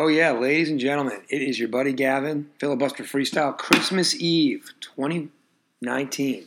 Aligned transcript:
Oh, 0.00 0.06
yeah, 0.06 0.30
ladies 0.30 0.70
and 0.70 0.78
gentlemen, 0.78 1.22
it 1.28 1.42
is 1.42 1.58
your 1.58 1.68
buddy 1.68 1.92
Gavin, 1.92 2.48
Filibuster 2.60 3.02
Freestyle, 3.02 3.58
Christmas 3.58 4.14
Eve 4.14 4.72
2019. 4.80 6.46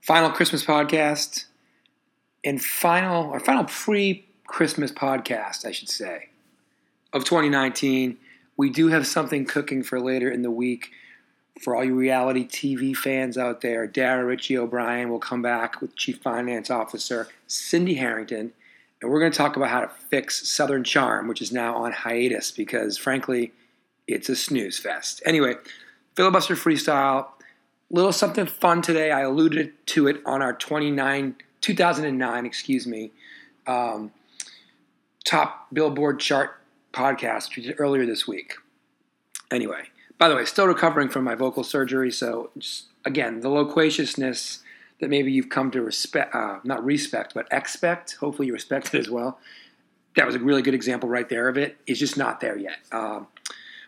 Final 0.00 0.30
Christmas 0.30 0.64
podcast 0.64 1.46
and 2.44 2.62
final, 2.62 3.32
our 3.32 3.40
final 3.40 3.64
pre 3.64 4.28
Christmas 4.46 4.92
podcast, 4.92 5.64
I 5.66 5.72
should 5.72 5.88
say, 5.88 6.28
of 7.12 7.24
2019. 7.24 8.16
We 8.56 8.70
do 8.70 8.90
have 8.90 9.08
something 9.08 9.44
cooking 9.44 9.82
for 9.82 9.98
later 9.98 10.30
in 10.30 10.42
the 10.42 10.52
week. 10.52 10.92
For 11.62 11.74
all 11.74 11.84
you 11.84 11.96
reality 11.96 12.46
TV 12.46 12.96
fans 12.96 13.36
out 13.36 13.60
there, 13.60 13.88
Dara 13.88 14.24
Richie 14.24 14.56
O'Brien 14.56 15.08
will 15.08 15.18
come 15.18 15.42
back 15.42 15.80
with 15.80 15.96
Chief 15.96 16.18
Finance 16.18 16.70
Officer 16.70 17.26
Cindy 17.48 17.94
Harrington 17.94 18.52
and 19.04 19.12
we're 19.12 19.20
going 19.20 19.32
to 19.32 19.36
talk 19.36 19.56
about 19.56 19.68
how 19.68 19.80
to 19.82 19.90
fix 20.08 20.48
Southern 20.48 20.82
Charm, 20.82 21.28
which 21.28 21.42
is 21.42 21.52
now 21.52 21.76
on 21.76 21.92
hiatus 21.92 22.50
because, 22.50 22.96
frankly, 22.96 23.52
it's 24.08 24.30
a 24.30 24.34
snooze 24.34 24.78
fest. 24.78 25.22
Anyway, 25.26 25.56
filibuster 26.14 26.54
freestyle, 26.54 27.26
little 27.90 28.12
something 28.12 28.46
fun 28.46 28.80
today. 28.80 29.10
I 29.10 29.20
alluded 29.20 29.74
to 29.88 30.06
it 30.06 30.22
on 30.24 30.40
our 30.40 30.54
29, 30.54 31.36
2009, 31.60 32.46
excuse 32.46 32.86
me, 32.86 33.10
um, 33.66 34.10
top 35.26 35.66
Billboard 35.70 36.18
chart 36.18 36.58
podcast 36.94 37.56
we 37.56 37.64
did 37.64 37.76
earlier 37.78 38.06
this 38.06 38.26
week. 38.26 38.54
Anyway, 39.50 39.82
by 40.16 40.30
the 40.30 40.34
way, 40.34 40.46
still 40.46 40.66
recovering 40.66 41.10
from 41.10 41.24
my 41.24 41.34
vocal 41.34 41.62
surgery, 41.62 42.10
so 42.10 42.48
just, 42.56 42.86
again, 43.04 43.40
the 43.40 43.50
loquaciousness 43.50 44.60
that 45.04 45.10
maybe 45.10 45.30
you've 45.30 45.50
come 45.50 45.70
to 45.70 45.82
respect, 45.82 46.34
uh, 46.34 46.60
not 46.64 46.82
respect, 46.82 47.34
but 47.34 47.46
expect. 47.52 48.16
Hopefully, 48.16 48.46
you 48.46 48.54
respect 48.54 48.94
it 48.94 48.98
as 48.98 49.10
well. 49.10 49.38
That 50.16 50.24
was 50.24 50.34
a 50.34 50.38
really 50.38 50.62
good 50.62 50.72
example 50.72 51.10
right 51.10 51.28
there 51.28 51.46
of 51.46 51.58
it. 51.58 51.76
It's 51.86 52.00
just 52.00 52.16
not 52.16 52.40
there 52.40 52.56
yet. 52.56 52.78
Um, 52.90 53.26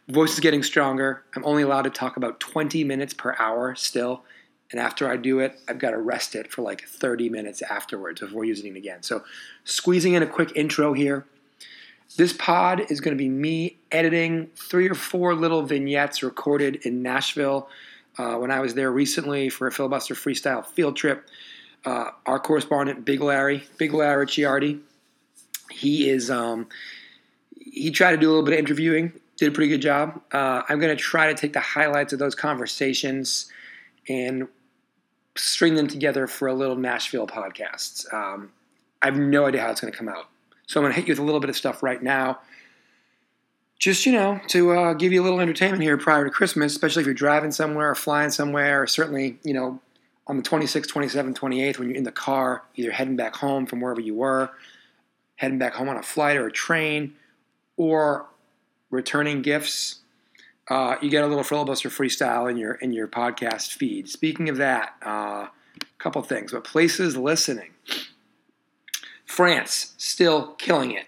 voice 0.09 0.35
is 0.35 0.41
getting 0.41 0.63
stronger. 0.63 1.23
I'm 1.35 1.43
only 1.47 1.63
allowed 1.63 1.83
to 1.83 1.91
talk 1.91 2.19
about 2.19 2.39
20 2.39 2.85
minutes 2.85 3.15
per 3.15 3.35
hour 3.39 3.75
still. 3.77 4.25
And 4.71 4.79
after 4.79 5.09
I 5.09 5.17
do 5.17 5.39
it, 5.39 5.59
I've 5.69 5.79
got 5.79 5.93
to 5.93 5.99
rest 5.99 6.35
it 6.35 6.53
for 6.53 6.61
like 6.61 6.83
30 6.83 7.31
minutes 7.31 7.63
afterwards 7.63 8.21
before 8.21 8.45
using 8.45 8.75
it 8.75 8.77
again. 8.77 9.03
So, 9.03 9.25
squeezing 9.65 10.13
in 10.13 10.23
a 10.23 10.27
quick 10.27 10.53
intro 10.55 10.93
here. 10.93 11.25
This 12.19 12.35
pod 12.35 12.91
is 12.91 13.01
going 13.01 13.17
to 13.17 13.19
be 13.19 13.31
me 13.31 13.79
editing 13.91 14.49
three 14.55 14.91
or 14.91 14.95
four 14.95 15.35
little 15.35 15.63
vignettes 15.63 16.23
recorded 16.23 16.77
in 16.85 17.01
Nashville 17.01 17.71
uh, 18.19 18.37
when 18.37 18.51
I 18.51 18.61
was 18.61 18.75
there 18.75 18.91
recently 18.91 19.49
for 19.49 19.67
a 19.67 19.73
filibuster 19.73 20.15
freestyle 20.15 20.65
field 20.65 20.97
trip. 20.97 21.29
Uh, 21.85 22.11
our 22.25 22.41
correspondent, 22.41 23.05
Big 23.05 23.21
Larry, 23.21 23.65
Big 23.79 23.95
Larry 23.95 24.27
Ciardi, 24.27 24.81
he 25.71 26.09
is 26.09 26.31
um, 26.31 26.67
he 27.55 27.91
tried 27.91 28.13
to 28.13 28.17
do 28.17 28.29
a 28.29 28.31
little 28.31 28.45
bit 28.45 28.55
of 28.55 28.59
interviewing, 28.59 29.13
did 29.37 29.49
a 29.49 29.53
pretty 29.53 29.69
good 29.69 29.83
job. 29.83 30.21
Uh, 30.33 30.63
I'm 30.69 30.81
going 30.81 30.97
to 30.97 31.01
try 31.01 31.33
to 31.33 31.35
take 31.35 31.53
the 31.53 31.61
highlights 31.61 32.13
of 32.13 32.19
those 32.19 32.35
conversations 32.35 33.51
and 34.09 34.49
string 35.37 35.75
them 35.75 35.87
together 35.87 36.27
for 36.27 36.49
a 36.49 36.55
little 36.55 36.77
Nashville 36.77 37.27
podcast. 37.27 38.13
Um, 38.13 38.51
I 39.03 39.07
have 39.07 39.19
no 39.19 39.47
idea 39.47 39.61
how 39.61 39.71
it's 39.71 39.81
going 39.81 39.93
to 39.93 39.97
come 39.97 40.09
out. 40.09 40.29
So 40.67 40.81
I'm 40.81 40.85
going 40.85 40.95
to 40.95 41.01
hit 41.01 41.09
you 41.09 41.13
with 41.13 41.19
a 41.19 41.25
little 41.25 41.41
bit 41.41 41.51
of 41.51 41.57
stuff 41.57 41.83
right 41.83 42.03
now 42.03 42.41
just 43.79 44.07
you 44.07 44.13
know 44.13 44.41
to 44.49 44.73
uh, 44.73 44.93
give 44.95 45.13
you 45.13 45.23
a 45.23 45.25
little 45.25 45.41
entertainment 45.41 45.83
here 45.83 45.97
prior 45.97 46.25
to 46.25 46.31
christmas 46.31 46.73
especially 46.73 47.01
if 47.01 47.07
you're 47.07 47.15
driving 47.15 47.53
somewhere 47.53 47.91
or 47.91 47.95
flying 47.95 48.31
somewhere 48.31 48.83
or 48.83 48.87
certainly 48.87 49.39
you 49.45 49.53
know 49.53 49.81
on 50.27 50.37
the 50.37 50.43
26th 50.43 50.87
27th 50.87 51.35
28th 51.35 51.79
when 51.79 51.89
you're 51.89 51.97
in 51.97 52.05
the 52.05 52.13
car 52.13 52.63
either 52.75 52.91
heading 52.91 53.17
back 53.17 53.37
home 53.37 53.67
from 53.67 53.81
wherever 53.81 54.01
you 54.01 54.15
were 54.15 54.51
heading 55.37 55.59
back 55.59 55.75
home 55.75 55.89
on 55.89 55.97
a 55.97 56.03
flight 56.03 56.37
or 56.37 56.47
a 56.47 56.53
train 56.53 57.15
or 57.77 58.27
returning 58.91 59.43
gifts 59.43 60.01
uh, 60.69 60.97
you 61.01 61.11
get 61.11 61.23
a 61.23 61.27
little 61.27 61.45
filibuster 61.45 61.89
freestyle 61.89 62.51
in 62.51 62.57
your 62.57 62.75
in 62.75 62.93
your 62.93 63.07
podcast 63.07 63.73
feed. 63.73 64.09
Speaking 64.09 64.49
of 64.49 64.57
that 64.57 64.95
a 65.03 65.09
uh, 65.09 65.49
couple 65.99 66.23
things 66.23 66.53
but 66.53 66.65
places 66.65 67.17
listening. 67.17 67.71
France 69.25 69.95
still 69.97 70.55
killing 70.55 70.93
it 70.93 71.07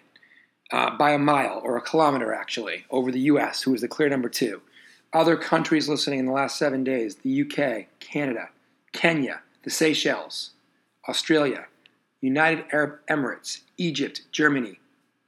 uh, 0.70 0.96
by 0.96 1.12
a 1.12 1.18
mile 1.18 1.60
or 1.64 1.76
a 1.76 1.82
kilometer, 1.82 2.32
actually, 2.32 2.84
over 2.90 3.10
the 3.10 3.20
U.S., 3.20 3.62
who 3.62 3.74
is 3.74 3.80
the 3.80 3.88
clear 3.88 4.08
number 4.08 4.28
two. 4.28 4.60
Other 5.12 5.36
countries 5.36 5.88
listening 5.88 6.18
in 6.18 6.26
the 6.26 6.32
last 6.32 6.58
seven 6.58 6.84
days 6.84 7.16
the 7.16 7.42
UK, 7.42 7.86
Canada, 8.00 8.50
Kenya, 8.92 9.40
the 9.62 9.70
Seychelles, 9.70 10.50
Australia, 11.08 11.66
United 12.20 12.64
Arab 12.72 12.98
Emirates, 13.08 13.62
Egypt, 13.78 14.22
Germany, 14.32 14.78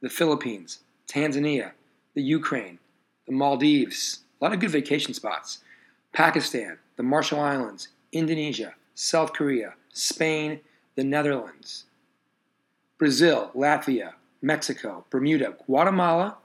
the 0.01 0.11
Philippines, 0.11 0.81
Tanzania, 1.09 1.73
the 2.15 2.23
Ukraine, 2.23 2.79
the 3.27 3.33
Maldives, 3.33 4.21
a 4.41 4.45
lot 4.45 4.53
of 4.53 4.61
good 4.61 4.71
vacation 4.71 5.15
spots, 5.15 5.59
Pakistan, 6.13 6.79
the 6.97 7.03
Marshall 7.03 7.41
Islands, 7.41 7.89
Indonesia, 8.13 8.75
South 8.95 9.33
Korea, 9.33 9.75
Spain, 9.93 10.61
the 10.97 11.05
Netherlands, 11.05 11.85
Brazil, 12.99 13.51
Latvia, 13.55 14.13
Mexico, 14.43 15.05
Bermuda, 15.11 15.55
Guatemala, 15.67 16.37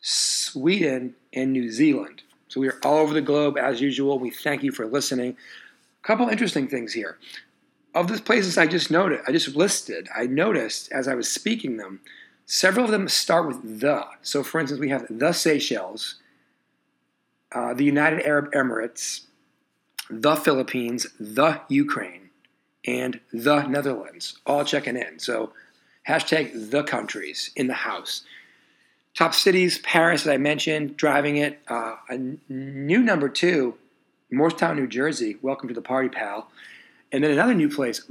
Sweden, 0.00 1.14
and 1.32 1.52
New 1.52 1.70
Zealand. 1.70 2.22
So 2.48 2.60
we 2.60 2.68
are 2.68 2.78
all 2.84 2.98
over 2.98 3.14
the 3.14 3.20
globe 3.20 3.58
as 3.58 3.80
usual. 3.80 4.18
We 4.18 4.30
thank 4.30 4.62
you 4.62 4.72
for 4.72 4.86
listening. 4.86 5.36
A 6.02 6.06
couple 6.06 6.28
interesting 6.28 6.68
things 6.68 6.92
here. 6.92 7.18
Of 7.94 8.08
the 8.08 8.20
places 8.20 8.58
I 8.58 8.66
just 8.66 8.90
noted, 8.90 9.20
I 9.26 9.32
just 9.32 9.56
listed, 9.56 10.08
I 10.14 10.26
noticed 10.26 10.92
as 10.92 11.08
I 11.08 11.14
was 11.14 11.30
speaking 11.30 11.78
them, 11.78 12.00
several 12.44 12.84
of 12.84 12.90
them 12.90 13.08
start 13.08 13.46
with 13.46 13.80
the. 13.80 14.04
So, 14.22 14.42
for 14.42 14.60
instance, 14.60 14.80
we 14.80 14.90
have 14.90 15.06
the 15.10 15.32
Seychelles, 15.32 16.16
uh, 17.52 17.74
the 17.74 17.84
United 17.84 18.24
Arab 18.26 18.52
Emirates, 18.52 19.22
the 20.10 20.36
Philippines, 20.36 21.06
the 21.18 21.60
Ukraine, 21.68 22.30
and 22.86 23.20
the 23.32 23.66
Netherlands, 23.66 24.38
all 24.46 24.64
checking 24.64 24.96
in. 24.96 25.18
So, 25.18 25.52
Hashtag 26.08 26.70
the 26.70 26.82
countries 26.84 27.50
in 27.56 27.66
the 27.66 27.74
house. 27.74 28.22
Top 29.14 29.34
cities, 29.34 29.78
Paris, 29.78 30.22
as 30.22 30.28
I 30.28 30.36
mentioned, 30.36 30.96
driving 30.96 31.36
it. 31.38 31.58
Uh, 31.68 31.96
a 32.08 32.18
new 32.48 33.00
number 33.00 33.28
two, 33.28 33.74
Morristown, 34.30 34.76
New 34.76 34.86
Jersey. 34.86 35.36
Welcome 35.42 35.68
to 35.68 35.74
the 35.74 35.82
party, 35.82 36.08
pal. 36.08 36.50
And 37.10 37.24
then 37.24 37.30
another 37.30 37.54
new 37.54 37.68
place, 37.68 38.02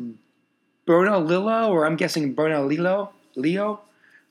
Bernalillo, 0.88 1.70
or 1.70 1.86
I'm 1.86 1.96
guessing 1.96 2.34
Bernalillo, 2.34 3.10
Leo, 3.36 3.82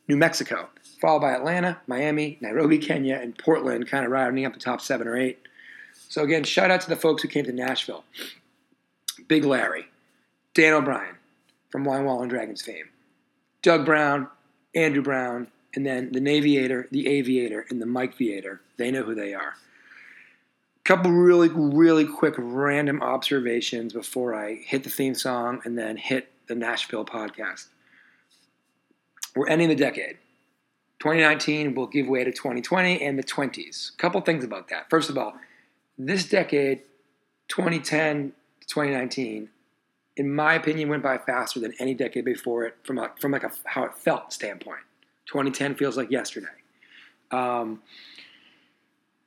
New 0.09 0.17
Mexico. 0.17 0.69
Followed 1.01 1.21
by 1.21 1.33
Atlanta, 1.33 1.79
Miami, 1.87 2.39
Nairobi, 2.41 2.79
Kenya, 2.79 3.17
and 3.17 3.37
Portland, 3.39 3.89
kind 3.89 4.05
of 4.05 4.11
rounding 4.11 4.45
up 4.45 4.55
the 4.55 4.61
top 4.61 4.81
seven 4.81 5.07
or 5.07 5.17
eight. 5.17 5.39
So 6.09 6.23
again, 6.23 6.45
shout 6.45 6.71
out 6.71 6.81
to 6.83 6.89
the 6.89 6.97
folks 6.97 7.23
who 7.23 7.29
came 7.29 7.45
to 7.45 7.53
Nashville. 7.53 8.05
Big 9.29 9.45
Larry, 9.45 9.87
Dan 10.55 10.75
O'Brien 10.75 11.17
from 11.71 11.85
Wine 11.85 12.05
Wall 12.05 12.23
and 12.23 12.31
Dragons 12.31 12.63
fame, 12.63 12.89
Doug 13.65 13.87
Brown, 13.87 14.29
Andrew 14.75 15.03
Brown, 15.03 15.49
and 15.75 15.87
then 15.87 16.13
the 16.13 16.21
Naviator, 16.21 16.87
the 16.91 17.09
Aviator, 17.09 17.65
and 17.71 17.81
the 17.81 17.87
Mike 17.87 18.15
Viator. 18.19 18.61
They 18.77 18.91
know 18.91 19.03
who 19.03 19.15
they 19.15 19.33
are. 19.33 19.55
A 19.55 20.85
Couple 20.85 21.11
really, 21.11 21.49
really 21.49 22.05
quick 22.05 22.35
random 22.37 23.01
observations 23.01 23.95
before 23.95 24.35
I 24.35 24.57
hit 24.57 24.85
the 24.85 24.91
theme 24.91 25.15
song 25.15 25.63
and 25.65 25.79
then 25.79 25.97
hit 25.97 26.31
the 26.47 26.55
Nashville 26.55 27.07
podcast. 27.07 27.69
We're 29.35 29.49
ending 29.49 29.71
the 29.71 29.75
decade. 29.75 30.19
2019 30.99 31.75
will 31.75 31.87
give 31.87 32.07
way 32.07 32.23
to 32.23 32.33
2020 32.33 33.01
and 33.01 33.19
the 33.19 33.25
20s. 33.25 33.95
A 33.95 33.97
Couple 33.97 34.21
things 34.21 34.45
about 34.45 34.69
that. 34.69 34.91
First 34.91 35.09
of 35.09 35.17
all, 35.17 35.33
this 35.97 36.29
decade, 36.29 36.83
2010 37.49 38.35
to 38.61 38.67
2019, 38.67 39.49
in 40.17 40.33
my 40.33 40.55
opinion, 40.55 40.89
went 40.89 41.03
by 41.03 41.19
faster 41.19 41.61
than 41.61 41.75
any 41.81 41.95
decade 41.95 42.25
before 42.25 42.65
it 42.65 42.77
from 42.85 42.99
a, 42.99 43.11
from 43.21 43.33
like 43.33 43.43
a 43.43 43.51
how 43.65 43.85
it 43.85 43.95
felt 43.97 44.33
standpoint. 44.33 44.81
2010 45.27 45.75
feels 45.75 45.97
like 45.97 46.11
yesterday. 46.11 46.47
Um, 47.31 47.83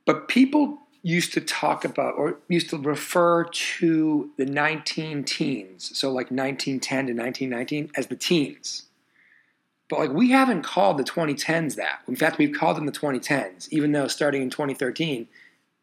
but 0.06 0.27
people 0.27 0.79
used 1.01 1.33
to 1.33 1.41
talk 1.41 1.83
about 1.83 2.15
or 2.15 2.38
used 2.47 2.69
to 2.69 2.77
refer 2.77 3.45
to 3.45 4.29
the 4.38 4.45
19 4.45 5.23
teens, 5.23 5.97
so 5.97 6.09
like 6.09 6.31
1910 6.31 6.79
to 7.07 7.13
1919, 7.13 7.91
as 7.95 8.07
the 8.07 8.15
teens. 8.15 8.83
But 9.89 10.00
like 10.00 10.12
we 10.12 10.31
haven't 10.31 10.63
called 10.63 10.97
the 10.97 11.03
2010s 11.03 11.75
that. 11.75 12.00
In 12.07 12.15
fact, 12.15 12.38
we've 12.38 12.56
called 12.56 12.77
them 12.77 12.85
the 12.85 12.91
2010s, 12.91 13.67
even 13.71 13.91
though 13.91 14.07
starting 14.07 14.41
in 14.41 14.50
2013, 14.50 15.27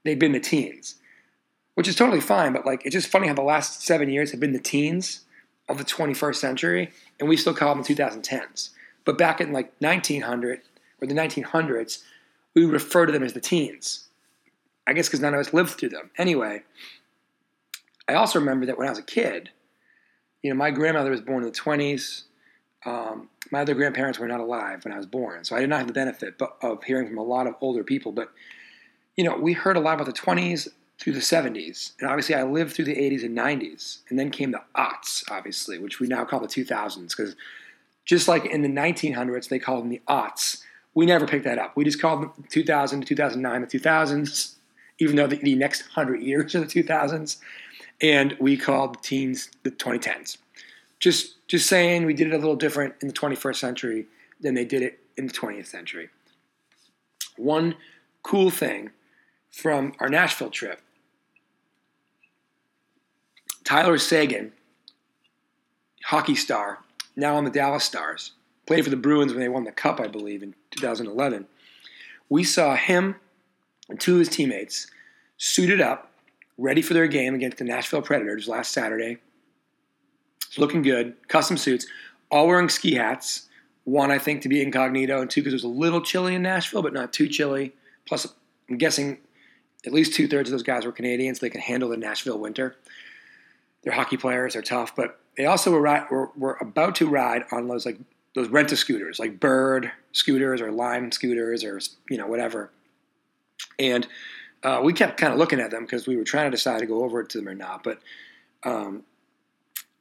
they've 0.05 0.19
been 0.19 0.33
the 0.33 0.41
teens 0.41 0.97
which 1.75 1.89
is 1.89 1.97
totally 1.97 2.21
fine. 2.21 2.53
But 2.53 2.67
like, 2.67 2.85
it's 2.85 2.95
just 2.95 3.09
funny 3.09 3.29
how 3.29 3.35
the 3.35 3.43
last 3.43 3.83
seven 3.83 4.09
years 4.09 4.31
have 4.31 4.41
been 4.41 4.53
the 4.53 4.59
teens 4.59 5.21
of 5.69 5.79
the 5.79 5.85
21st 5.85 6.37
century, 6.37 6.93
and 7.19 7.29
we 7.29 7.37
still 7.37 7.55
call 7.55 7.75
them 7.75 7.83
the 7.83 7.95
2010s. 7.95 8.71
But 9.05 9.19
back 9.19 9.41
in 9.41 9.53
like 9.53 9.73
1900 9.79 10.61
or 11.01 11.07
the 11.07 11.15
1900s, 11.15 12.03
we 12.55 12.65
refer 12.65 13.07
to 13.07 13.13
them 13.13 13.23
as 13.23 13.33
the 13.33 13.41
teens. 13.41 14.09
I 14.87 14.93
guess 14.93 15.09
because 15.09 15.21
none 15.21 15.35
of 15.35 15.41
us 15.41 15.55
lived 15.55 15.71
through 15.71 15.91
them. 15.91 16.11
Anyway, 16.19 16.63
I 18.07 18.15
also 18.15 18.39
remember 18.39 18.67
that 18.67 18.79
when 18.79 18.87
I 18.87 18.91
was 18.91 18.99
a 18.99 19.03
kid, 19.03 19.51
you 20.43 20.51
know, 20.51 20.57
my 20.57 20.71
grandmother 20.71 21.11
was 21.11 21.23
born 21.23 21.43
in 21.43 21.51
the 21.51 21.59
20s. 21.59 22.25
Um, 22.85 23.31
my 23.51 23.63
other 23.63 23.75
grandparents 23.75 24.19
were 24.19 24.29
not 24.29 24.41
alive 24.41 24.85
when 24.85 24.93
I 24.93 24.99
was 24.99 25.07
born, 25.07 25.45
so 25.45 25.57
I 25.57 25.61
did 25.61 25.71
not 25.71 25.79
have 25.79 25.87
the 25.87 25.95
benefit 25.95 26.41
of 26.61 26.85
hearing 26.85 27.09
from 27.09 27.17
a 27.17 27.23
lot 27.23 27.47
of 27.47 27.55
older 27.63 27.83
people. 27.83 28.13
But 28.13 28.31
you 29.17 29.25
know, 29.25 29.37
we 29.37 29.55
heard 29.55 29.77
a 29.77 29.81
lot 29.81 29.95
about 29.95 30.07
the 30.07 30.13
20s 30.13 30.69
through 30.99 31.13
the 31.13 31.21
70s, 31.21 31.93
and 31.99 32.09
obviously 32.09 32.35
I 32.35 32.45
lived 32.45 32.75
through 32.75 32.85
the 32.87 32.95
80s 32.95 33.25
and 33.25 33.37
90s, 33.37 33.99
and 34.09 34.19
then 34.19 34.31
came 34.31 34.53
the 34.53 34.63
aughts, 34.77 35.25
obviously, 35.31 35.79
which 35.79 36.01
we 36.01 36.07
now 36.07 36.25
call 36.25 36.41
the 36.41 36.47
2000s, 36.47 37.09
because 37.11 37.35
just 38.05 38.29
like 38.29 38.47
in 38.47 38.63
the 38.63 38.69
1900s 38.69 39.49
they 39.49 39.59
called 39.59 39.85
them 39.85 39.91
the 39.91 40.03
aughts, 40.09 40.63
we 40.95 41.07
never 41.07 41.27
picked 41.27 41.45
that 41.45 41.59
up. 41.59 41.77
We 41.77 41.85
just 41.85 42.01
called 42.01 42.23
them 42.23 42.45
2000 42.49 43.01
to 43.01 43.07
2009 43.07 43.61
the 43.61 43.67
2000s, 43.67 44.55
even 44.99 45.17
though 45.17 45.27
the, 45.27 45.37
the 45.37 45.55
next 45.55 45.83
hundred 45.89 46.23
years 46.23 46.55
are 46.55 46.61
the 46.61 46.67
2000s, 46.67 47.39
and 48.01 48.37
we 48.39 48.57
called 48.57 48.95
the 48.95 49.01
teens 49.01 49.51
the 49.63 49.71
2010s. 49.71 50.39
Just 51.01 51.47
just 51.49 51.69
saying, 51.69 52.07
we 52.07 52.15
did 52.15 52.29
it 52.29 52.33
a 52.33 52.39
little 52.39 52.57
different 52.57 52.95
in 53.03 53.09
the 53.09 53.15
21st 53.15 53.57
century 53.57 54.07
than 54.41 54.55
they 54.55 54.65
did 54.65 54.83
it 54.83 55.01
in 55.17 55.27
the 55.27 55.33
20th 55.33 55.67
century. 55.67 56.09
One 57.37 57.77
cool 58.23 58.51
thing 58.51 58.91
from 59.51 59.93
our 60.01 60.09
Nashville 60.09 60.51
trip 60.51 60.81
Tyler 63.65 63.99
Seguin, 63.99 64.53
hockey 66.05 66.35
star, 66.35 66.81
now 67.17 67.37
on 67.37 67.45
the 67.45 67.51
Dallas 67.51 67.85
Stars, 67.85 68.33
played 68.67 68.85
for 68.85 68.91
the 68.91 68.97
Bruins 68.97 69.33
when 69.33 69.41
they 69.41 69.49
won 69.49 69.65
the 69.65 69.73
Cup, 69.73 70.01
I 70.01 70.07
believe, 70.07 70.43
in 70.43 70.55
2011. 70.71 71.47
We 72.29 72.45
saw 72.45 72.77
him 72.77 73.17
and 73.89 74.01
two 74.01 74.15
of 74.15 74.19
his 74.21 74.29
teammates 74.29 74.87
suited 75.37 75.81
up, 75.81 76.11
ready 76.57 76.83
for 76.83 76.95
their 76.95 77.07
game 77.07 77.35
against 77.35 77.59
the 77.59 77.65
Nashville 77.65 78.03
Predators 78.03 78.49
last 78.49 78.73
Saturday 78.73 79.19
It's 80.47 80.59
looking 80.59 80.83
good, 80.83 81.17
custom 81.29 81.57
suits, 81.57 81.87
all 82.31 82.47
wearing 82.47 82.69
ski 82.69 82.95
hats. 82.95 83.49
One, 83.85 84.11
I 84.11 84.19
think, 84.19 84.43
to 84.43 84.49
be 84.49 84.63
incognito, 84.63 85.21
and 85.21 85.31
two, 85.31 85.43
because 85.43 85.53
it 85.53 85.57
was 85.57 85.65
a 85.65 85.69
little 85.69 86.01
chilly 86.01 86.35
in 86.35 86.43
Nashville, 86.43 86.83
but 86.83 86.95
not 86.95 87.13
too 87.13 87.29
chilly. 87.29 87.75
Plus, 88.07 88.27
I'm 88.71 88.79
guessing 88.79 89.19
at 89.85 89.93
least 89.93 90.15
two 90.15 90.27
thirds 90.27 90.49
of 90.49 90.53
those 90.53 90.63
guys 90.63 90.87
were 90.87 90.93
Canadians. 90.93 91.41
So 91.41 91.47
they 91.47 91.51
can 91.51 91.61
handle 91.61 91.91
the 91.91 91.97
Nashville 91.99 92.39
winter. 92.39 92.77
They're 93.85 93.93
hockey 93.93 94.17
players. 94.17 94.55
They're 94.55 94.63
tough, 94.63 94.97
but 94.97 95.21
they 95.37 95.47
also 95.47 95.71
were, 95.71 95.81
were, 95.81 96.31
were 96.37 96.59
about 96.61 96.95
to 96.97 97.09
ride 97.09 97.45
on 97.53 97.69
those 97.69 97.87
like 97.87 97.99
those 98.35 98.49
rent 98.49 98.73
a 98.73 98.77
scooters, 98.77 99.19
like 99.19 99.39
Bird 99.39 99.93
scooters 100.13 100.61
or 100.61 100.73
Lime 100.73 101.13
scooters 101.13 101.65
or 101.65 101.81
you 102.11 102.19
know 102.19 102.27
whatever. 102.27 102.71
And 103.79 104.07
uh, 104.63 104.81
we 104.83 104.93
kept 104.93 105.19
kind 105.19 105.33
of 105.33 105.39
looking 105.39 105.61
at 105.61 105.71
them 105.71 105.85
because 105.85 106.07
we 106.07 106.17
were 106.17 106.25
trying 106.25 106.47
to 106.47 106.57
decide 106.57 106.81
to 106.81 106.87
go 106.87 107.05
over 107.05 107.23
to 107.23 107.39
them 107.39 107.49
or 107.49 107.55
not. 107.55 107.85
But 107.85 108.01
um, 108.65 109.05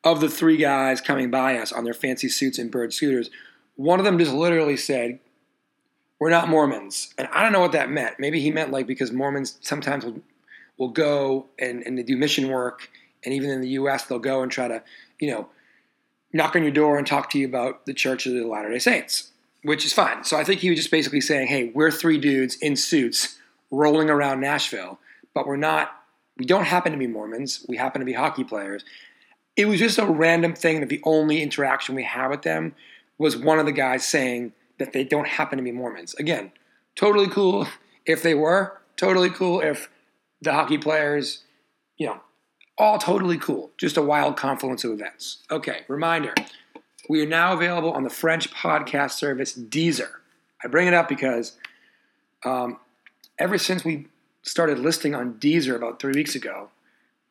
of 0.03 0.21
the 0.21 0.29
three 0.29 0.57
guys 0.57 1.01
coming 1.01 1.29
by 1.29 1.57
us 1.57 1.71
on 1.71 1.83
their 1.83 1.93
fancy 1.93 2.29
suits 2.29 2.57
and 2.57 2.71
bird 2.71 2.93
scooters, 2.93 3.29
one 3.75 3.99
of 3.99 4.05
them 4.05 4.17
just 4.17 4.33
literally 4.33 4.77
said, 4.77 5.19
We're 6.19 6.29
not 6.29 6.49
Mormons. 6.49 7.13
And 7.17 7.27
I 7.33 7.43
don't 7.43 7.51
know 7.51 7.59
what 7.59 7.73
that 7.73 7.89
meant. 7.89 8.19
Maybe 8.19 8.39
he 8.39 8.51
meant 8.51 8.71
like 8.71 8.87
because 8.87 9.11
Mormons 9.11 9.57
sometimes 9.61 10.05
will, 10.05 10.21
will 10.77 10.89
go 10.89 11.47
and, 11.59 11.83
and 11.83 11.97
they 11.97 12.03
do 12.03 12.17
mission 12.17 12.49
work. 12.49 12.89
And 13.25 13.33
even 13.33 13.49
in 13.49 13.61
the 13.61 13.69
U.S., 13.69 14.05
they'll 14.05 14.19
go 14.19 14.41
and 14.41 14.51
try 14.51 14.67
to, 14.67 14.83
you 15.19 15.31
know, 15.31 15.47
knock 16.31 16.55
on 16.55 16.63
your 16.63 16.71
door 16.71 16.97
and 16.97 17.05
talk 17.05 17.29
to 17.31 17.39
you 17.39 17.47
about 17.47 17.85
the 17.85 17.93
Church 17.93 18.25
of 18.25 18.33
the 18.33 18.45
Latter 18.45 18.71
day 18.71 18.79
Saints, 18.79 19.31
which 19.63 19.85
is 19.85 19.93
fine. 19.93 20.23
So 20.23 20.37
I 20.37 20.43
think 20.43 20.61
he 20.61 20.69
was 20.69 20.79
just 20.79 20.91
basically 20.91 21.21
saying, 21.21 21.47
Hey, 21.47 21.71
we're 21.73 21.91
three 21.91 22.17
dudes 22.17 22.55
in 22.55 22.75
suits 22.75 23.39
rolling 23.71 24.09
around 24.09 24.39
Nashville, 24.39 24.99
but 25.33 25.47
we're 25.47 25.55
not, 25.55 25.91
we 26.37 26.45
don't 26.45 26.65
happen 26.65 26.91
to 26.91 26.97
be 26.97 27.07
Mormons. 27.07 27.65
We 27.67 27.77
happen 27.77 27.99
to 27.99 28.05
be 28.05 28.13
hockey 28.13 28.43
players 28.43 28.83
it 29.55 29.65
was 29.65 29.79
just 29.79 29.99
a 29.99 30.05
random 30.05 30.53
thing 30.55 30.79
that 30.79 30.89
the 30.89 31.01
only 31.03 31.41
interaction 31.41 31.95
we 31.95 32.03
had 32.03 32.29
with 32.29 32.41
them 32.41 32.75
was 33.17 33.37
one 33.37 33.59
of 33.59 33.65
the 33.65 33.71
guys 33.71 34.07
saying 34.07 34.53
that 34.79 34.93
they 34.93 35.03
don't 35.03 35.27
happen 35.27 35.57
to 35.57 35.63
be 35.63 35.71
Mormons. 35.71 36.15
Again, 36.15 36.51
totally 36.95 37.27
cool 37.27 37.67
if 38.05 38.23
they 38.23 38.33
were, 38.33 38.81
totally 38.97 39.29
cool 39.29 39.61
if 39.61 39.89
the 40.41 40.53
hockey 40.53 40.77
players, 40.77 41.43
you 41.97 42.07
know, 42.07 42.19
all 42.77 42.97
totally 42.97 43.37
cool. 43.37 43.71
Just 43.77 43.97
a 43.97 44.01
wild 44.01 44.37
confluence 44.37 44.83
of 44.83 44.91
events. 44.91 45.43
Okay, 45.51 45.81
reminder 45.87 46.33
we 47.09 47.21
are 47.21 47.27
now 47.27 47.53
available 47.53 47.91
on 47.91 48.03
the 48.03 48.09
French 48.09 48.51
podcast 48.51 49.11
service 49.11 49.57
Deezer. 49.57 50.09
I 50.63 50.67
bring 50.67 50.87
it 50.87 50.93
up 50.93 51.09
because 51.09 51.57
um, 52.45 52.79
ever 53.37 53.57
since 53.57 53.83
we 53.83 54.07
started 54.41 54.79
listing 54.79 55.13
on 55.13 55.33
Deezer 55.35 55.75
about 55.75 55.99
three 55.99 56.13
weeks 56.13 56.35
ago, 56.35 56.69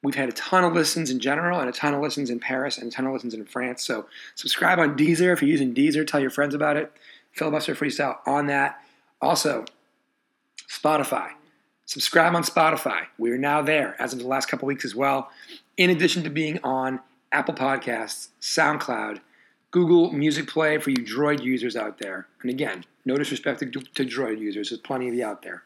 We've 0.03 0.17
had 0.17 0.29
a 0.29 0.33
ton 0.33 0.65
of 0.65 0.73
listens 0.73 1.11
in 1.11 1.21
general 1.21 1.61
and 1.61 1.69
a 1.69 1.73
ton 1.73 1.95
of 1.95 2.00
listens 2.00 2.29
in 2.29 2.41
Paris 2.41 2.77
and 2.77 2.88
a 2.88 2.91
ton 2.91 3.06
of 3.06 3.12
listens 3.12 3.35
in 3.35 3.45
France. 3.45 3.85
So 3.85 4.06
subscribe 4.35 4.81
on 4.81 4.97
Deezer 4.97 5.33
if 5.33 5.41
you're 5.41 5.50
using 5.50 5.75
Deezer. 5.75 6.05
Tell 6.05 6.21
your 6.21 6.31
friends 6.31 6.55
about 6.55 6.77
it. 6.77 6.93
Filibuster 7.31 7.75
Freestyle 7.75 8.19
on 8.27 8.49
that. 8.49 8.81
Also, 9.21 9.65
Spotify. 10.69 11.31
Subscribe 11.93 12.35
on 12.35 12.43
Spotify. 12.43 13.03
We 13.19 13.33
are 13.33 13.37
now 13.37 13.61
there 13.61 14.00
as 14.00 14.15
of 14.15 14.19
the 14.19 14.27
last 14.27 14.47
couple 14.47 14.67
weeks 14.67 14.83
as 14.83 14.94
well. 14.94 15.31
In 15.77 15.91
addition 15.91 16.23
to 16.23 16.31
being 16.31 16.59
on 16.65 17.00
Apple 17.33 17.53
Podcasts, 17.53 18.29
SoundCloud, 18.41 19.21
Google 19.73 20.11
Music 20.11 20.49
Play 20.49 20.79
for 20.79 20.89
you 20.89 21.05
Droid 21.05 21.43
users 21.43 21.77
out 21.77 21.99
there. 21.99 22.29
And 22.41 22.50
again, 22.50 22.87
no 23.05 23.19
disrespect 23.19 23.61
to, 23.61 23.67
to 23.67 24.06
Droid 24.06 24.39
users, 24.39 24.71
there's 24.71 24.81
plenty 24.81 25.06
of 25.11 25.15
you 25.15 25.27
out 25.27 25.43
there. 25.43 25.65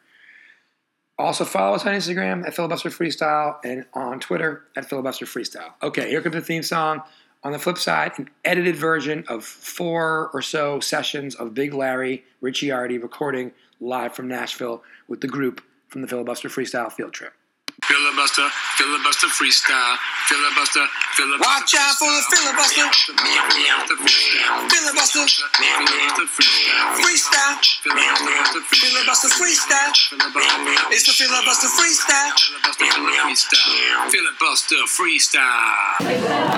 Also 1.17 1.44
follow 1.44 1.76
us 1.76 1.87
on 1.87 1.94
Instagram 1.94 2.44
at 2.44 2.55
Filibuster 2.55 2.90
Freestyle 2.90 3.58
and 3.64 3.87
on 3.94 4.19
Twitter 4.19 4.64
at 4.76 4.88
Filibuster 4.88 5.26
Freestyle. 5.26 5.75
Okay, 5.81 6.11
here 6.11 6.20
comes 6.22 6.34
the 6.34 6.40
theme 6.40 6.64
song. 6.64 7.02
On 7.44 7.52
the 7.52 7.58
flip 7.61 7.79
side, 7.79 8.19
an 8.19 8.31
edited 8.44 8.75
version 8.75 9.25
of 9.29 9.44
four 9.44 10.32
or 10.34 10.43
so 10.43 10.81
sessions 10.81 11.37
of 11.37 11.55
Big 11.55 11.72
Larry 11.72 12.25
Ricciardi 12.43 13.00
recording 13.00 13.52
live 13.79 14.12
from 14.12 14.26
Nashville 14.26 14.82
with 15.06 15.20
the 15.20 15.29
group 15.29 15.62
from 15.96 16.02
the 16.02 16.08
Filibuster 16.08 16.50
Freestyle 16.50 16.93
field 16.93 17.14
trip. 17.14 17.32
Filibuster, 17.84 18.48
filibuster 18.76 19.28
freestyle. 19.28 19.96
Filibuster, 20.28 20.84
filibuster. 21.16 21.48
Watch 21.48 21.72
out 21.72 21.96
for 21.96 22.12
the 22.12 22.20
filibuster. 22.37 22.84
Filibuster, 24.69 25.25
freestyle. 27.00 27.56
Filibuster 28.76 29.28
freestyle. 29.40 29.88
It's 30.93 31.06
the 31.06 31.12
filibuster 31.16 31.69
freestyle. 31.72 32.37
Filibuster 34.10 34.84
freestyle. 34.84 35.96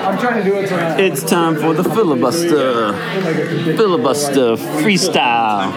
I'm 0.03 0.17
trying 0.19 0.43
to 0.43 0.49
do 0.49 0.57
it 0.57 0.67
tonight. 0.67 0.99
It's 0.99 1.23
time 1.23 1.55
for 1.55 1.73
the 1.73 1.83
filibuster. 1.85 2.91
Filibuster 3.77 4.57
freestyle. 4.83 5.71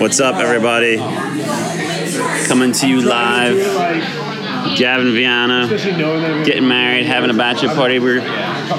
What's 0.00 0.20
up, 0.20 0.36
everybody? 0.36 0.98
Coming 2.46 2.72
to 2.72 2.88
you 2.88 3.00
live. 3.00 4.23
Gavin 4.76 5.12
Viana, 5.12 5.68
getting 6.44 6.66
married, 6.66 7.06
having 7.06 7.30
a 7.30 7.34
bachelor 7.34 7.74
party. 7.74 7.98
We're 7.98 8.18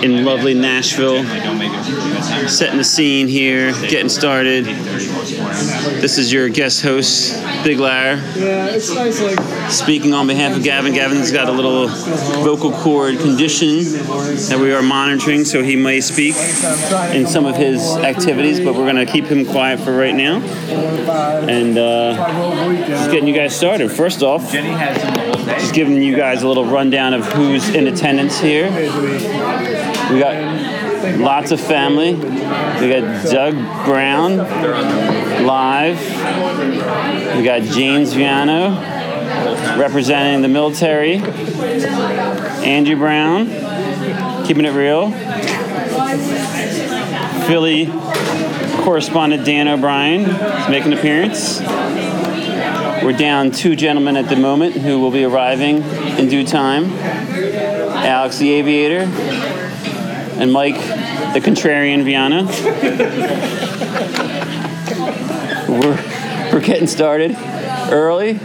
in 0.04 0.26
lovely 0.26 0.54
Nashville, 0.54 1.24
setting 2.48 2.78
the 2.78 2.84
scene 2.84 3.28
here, 3.28 3.72
getting 3.88 4.10
started. 4.10 4.66
This 4.66 6.18
is 6.18 6.32
your 6.32 6.50
guest 6.50 6.82
host, 6.82 7.34
Big 7.64 7.80
Lar. 7.80 8.16
Yeah, 8.16 8.68
it's 8.68 8.94
nice. 8.94 9.22
Like 9.22 9.72
speaking 9.72 10.14
on 10.14 10.28
behalf 10.28 10.56
of 10.56 10.64
Gavin. 10.64 10.94
Gavin's 10.94 11.32
got 11.32 11.48
a 11.50 11.52
little 11.52 11.88
vocal 12.44 12.72
cord 12.72 13.18
condition 13.20 13.78
that 13.80 14.58
we 14.60 14.74
are 14.74 14.82
monitoring, 14.82 15.46
so 15.46 15.64
he 15.64 15.76
may 15.76 16.02
speak 16.02 16.36
in 17.14 17.26
some 17.28 17.46
of 17.46 17.56
his 17.56 17.82
activities, 17.98 18.60
but 18.60 18.76
we're 18.76 18.92
going 18.92 19.06
to 19.06 19.12
keep 19.12 19.26
him 19.26 19.46
quiet 19.46 19.80
for 19.80 19.96
right 19.96 20.16
now. 20.16 20.42
And 21.48 21.78
uh, 21.78 22.16
just 22.88 23.12
getting 23.12 23.28
you 23.28 23.36
guys 23.36 23.56
started. 23.56 23.92
First 23.92 24.22
off, 24.22 24.52
just 24.52 25.74
giving 25.86 26.02
you 26.02 26.16
guys 26.16 26.42
a 26.42 26.48
little 26.48 26.66
rundown 26.66 27.14
of 27.14 27.26
who's 27.34 27.70
in 27.70 27.86
attendance 27.86 28.40
here. 28.40 28.72
We 28.72 30.20
got 30.20 31.20
lots 31.20 31.52
of 31.52 31.62
family. 31.62 32.16
We 32.16 32.90
got 32.90 33.26
Doug 33.30 33.54
Brown 33.86 34.38
live. 35.46 36.00
We 37.38 37.44
got 37.44 37.62
James 37.64 38.16
Viano 38.16 38.80
representing 39.78 40.42
the 40.42 40.48
military. 40.48 41.18
Andrew 42.66 42.96
Brown, 42.96 43.48
keeping 44.46 44.66
it 44.66 44.72
real. 44.72 45.12
Philly 47.46 47.86
correspondent 48.84 49.46
Dan 49.46 49.68
O'Brien 49.68 50.22
is 50.22 50.70
making 50.70 50.94
an 50.94 50.98
appearance. 50.98 51.62
We're 53.06 53.14
down 53.14 53.52
two 53.52 53.76
gentlemen 53.76 54.18
at 54.18 54.30
the 54.30 54.36
moment 54.36 54.74
who 54.74 55.00
will 55.00 55.12
be 55.12 55.24
arriving 55.26 55.84
in 55.84 56.28
due 56.28 56.44
time 56.44 56.86
Alex 56.86 58.40
the 58.40 58.52
Aviator 58.54 59.02
and 60.42 60.52
Mike 60.52 60.74
the 61.36 61.40
Contrarian 61.40 62.04
Viana. 62.04 62.46
we're, 65.70 66.52
we're 66.52 66.66
getting 66.66 66.88
started 66.88 67.36
early 67.92 68.40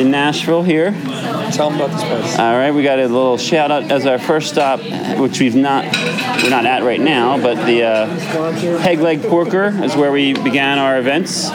in 0.00 0.12
Nashville 0.12 0.62
here. 0.62 0.92
Tell 1.50 1.70
them 1.70 1.80
about 1.80 1.90
this 1.90 2.04
place. 2.04 2.38
All 2.38 2.54
right, 2.54 2.70
we 2.70 2.84
got 2.84 3.00
a 3.00 3.08
little 3.08 3.36
shout 3.36 3.72
out 3.72 3.90
as 3.90 4.06
our 4.06 4.20
first 4.20 4.50
stop, 4.50 4.78
which 5.18 5.40
we've 5.40 5.56
not 5.56 5.86
we're 6.42 6.50
not 6.50 6.66
at 6.66 6.82
right 6.82 7.00
now, 7.00 7.38
but 7.40 7.66
the 7.66 7.82
uh, 7.82 8.80
Peg 8.82 9.00
Leg 9.00 9.22
Porker 9.22 9.66
is 9.84 9.94
where 9.96 10.12
we 10.12 10.32
began 10.32 10.78
our 10.78 10.98
events. 10.98 11.50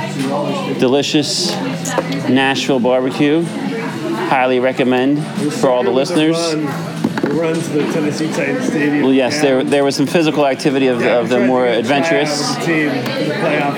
Delicious 0.80 1.52
Nashville 2.30 2.80
barbecue. 2.80 3.44
Highly 3.44 4.60
recommend 4.60 5.24
for 5.54 5.70
all 5.70 5.84
the 5.84 5.92
listeners. 5.92 6.36
Run 6.36 7.54
to 7.54 7.60
the 7.70 7.92
Tennessee 7.92 8.32
Titans 8.32 8.68
Stadium. 8.68 9.04
Well, 9.04 9.14
yes, 9.14 9.42
there, 9.42 9.64
there 9.64 9.84
was 9.84 9.96
some 9.96 10.08
physical 10.08 10.46
activity 10.46 10.88
of, 10.88 11.02
of 11.02 11.30
the 11.30 11.40
more 11.46 11.66
adventurous. 11.66 12.56
Team 12.58 12.90
playoff. 12.90 13.74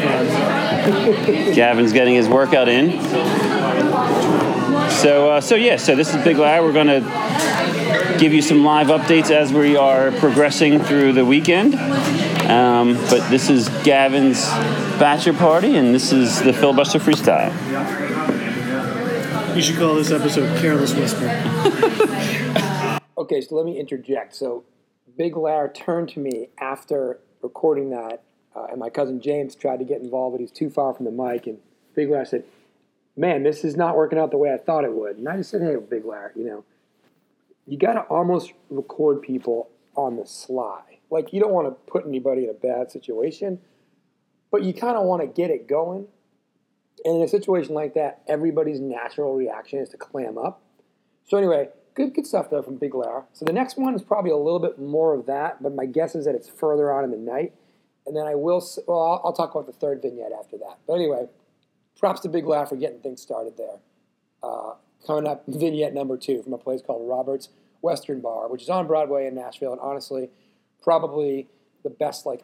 Gavin's 1.55 1.91
getting 1.93 2.15
his 2.15 2.27
workout 2.27 2.67
in. 2.69 3.01
So, 4.91 5.31
uh, 5.31 5.41
so 5.41 5.55
yeah, 5.55 5.77
so 5.77 5.95
this 5.95 6.13
is 6.13 6.23
Big 6.23 6.37
Larry. 6.37 6.65
We're 6.65 6.73
going 6.73 6.87
to 6.87 7.01
give 8.19 8.33
you 8.33 8.41
some 8.41 8.63
live 8.63 8.87
updates 8.87 9.29
as 9.31 9.53
we 9.53 9.75
are 9.75 10.11
progressing 10.13 10.79
through 10.79 11.13
the 11.13 11.25
weekend. 11.25 11.75
Um, 11.75 12.95
but 13.09 13.29
this 13.29 13.49
is 13.49 13.69
Gavin's 13.83 14.45
bachelor 14.99 15.33
party, 15.33 15.75
and 15.75 15.93
this 15.93 16.11
is 16.11 16.41
the 16.41 16.53
filibuster 16.53 16.99
freestyle. 16.99 17.53
You 19.55 19.61
should 19.61 19.77
call 19.77 19.95
this 19.95 20.11
episode 20.11 20.59
"Careless 20.59 20.93
Whisper." 20.93 21.27
Okay, 23.19 23.41
so 23.41 23.55
let 23.55 23.65
me 23.65 23.79
interject. 23.79 24.35
So, 24.35 24.63
Big 25.17 25.35
Larry 25.35 25.69
turned 25.69 26.09
to 26.09 26.19
me 26.19 26.49
after 26.59 27.19
recording 27.41 27.89
that, 27.89 28.21
uh, 28.55 28.67
and 28.69 28.79
my 28.79 28.89
cousin 28.89 29.19
James 29.19 29.55
tried 29.55 29.79
to 29.79 29.85
get 29.85 30.01
involved, 30.01 30.35
but 30.35 30.39
he's 30.39 30.51
too 30.51 30.69
far 30.69 30.93
from 30.93 31.05
the 31.05 31.11
mic. 31.11 31.47
And 31.47 31.57
Big 31.95 32.11
Larry 32.11 32.27
said, 32.27 32.43
"Man, 33.15 33.41
this 33.41 33.65
is 33.65 33.75
not 33.75 33.97
working 33.97 34.19
out 34.19 34.29
the 34.29 34.37
way 34.37 34.53
I 34.53 34.57
thought 34.57 34.83
it 34.83 34.93
would." 34.93 35.17
And 35.17 35.27
I 35.27 35.37
just 35.37 35.49
said, 35.49 35.61
"Hey, 35.61 35.75
Big 35.75 36.05
Larry, 36.05 36.31
you 36.35 36.45
know, 36.45 36.63
you 37.67 37.77
got 37.77 37.93
to 37.93 38.01
almost 38.01 38.53
record 38.69 39.21
people 39.21 39.69
on 39.95 40.15
the 40.15 40.25
sly. 40.25 40.81
Like, 41.09 41.33
you 41.33 41.39
don't 41.39 41.53
want 41.53 41.67
to 41.67 41.91
put 41.91 42.05
anybody 42.05 42.45
in 42.45 42.49
a 42.49 42.53
bad 42.53 42.91
situation, 42.91 43.59
but 44.51 44.63
you 44.63 44.73
kind 44.73 44.97
of 44.97 45.05
want 45.05 45.21
to 45.21 45.27
get 45.27 45.51
it 45.51 45.67
going. 45.67 46.07
And 47.05 47.17
in 47.17 47.21
a 47.21 47.27
situation 47.27 47.75
like 47.75 47.93
that, 47.93 48.21
everybody's 48.27 48.79
natural 48.79 49.35
reaction 49.35 49.79
is 49.79 49.89
to 49.89 49.97
clam 49.97 50.37
up. 50.37 50.61
So 51.25 51.37
anyway, 51.37 51.69
good 51.93 52.13
good 52.13 52.25
stuff 52.25 52.49
though 52.49 52.61
from 52.61 52.77
Big 52.77 52.95
Larry. 52.95 53.23
So 53.33 53.45
the 53.45 53.53
next 53.53 53.77
one 53.77 53.93
is 53.93 54.01
probably 54.01 54.31
a 54.31 54.37
little 54.37 54.59
bit 54.59 54.79
more 54.79 55.13
of 55.13 55.25
that, 55.27 55.61
but 55.61 55.75
my 55.75 55.85
guess 55.85 56.15
is 56.15 56.25
that 56.25 56.35
it's 56.35 56.47
further 56.47 56.91
on 56.91 57.03
in 57.03 57.11
the 57.11 57.17
night. 57.17 57.53
And 58.05 58.15
then 58.15 58.25
I 58.25 58.35
will. 58.35 58.65
Well, 58.87 59.01
I'll, 59.01 59.21
I'll 59.25 59.33
talk 59.33 59.53
about 59.53 59.67
the 59.67 59.73
third 59.73 60.01
vignette 60.01 60.31
after 60.37 60.57
that. 60.57 60.77
But 60.87 60.93
anyway, 60.93 61.27
props 61.99 62.21
to 62.21 62.29
Big 62.29 62.45
Larry 62.45 62.65
for 62.65 62.77
getting 62.77 62.99
things 62.99 63.21
started 63.21 63.57
there. 63.57 63.79
Uh, 64.41 64.75
coming 65.05 65.27
up, 65.27 65.43
vignette 65.47 65.93
number 65.93 66.17
two 66.17 66.41
from 66.43 66.53
a 66.53 66.57
place 66.57 66.81
called 66.81 67.07
Robert's 67.07 67.49
Western 67.81 68.21
Bar, 68.21 68.49
which 68.49 68.63
is 68.63 68.69
on 68.69 68.87
Broadway 68.87 69.27
in 69.27 69.35
Nashville, 69.35 69.71
and 69.71 69.81
honestly, 69.81 70.29
probably 70.81 71.47
the 71.83 71.89
best 71.89 72.25
like 72.25 72.43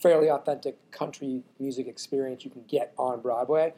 fairly 0.00 0.28
authentic 0.28 0.90
country 0.90 1.42
music 1.58 1.86
experience 1.86 2.44
you 2.44 2.50
can 2.50 2.64
get 2.68 2.92
on 2.98 3.20
Broadway. 3.20 3.72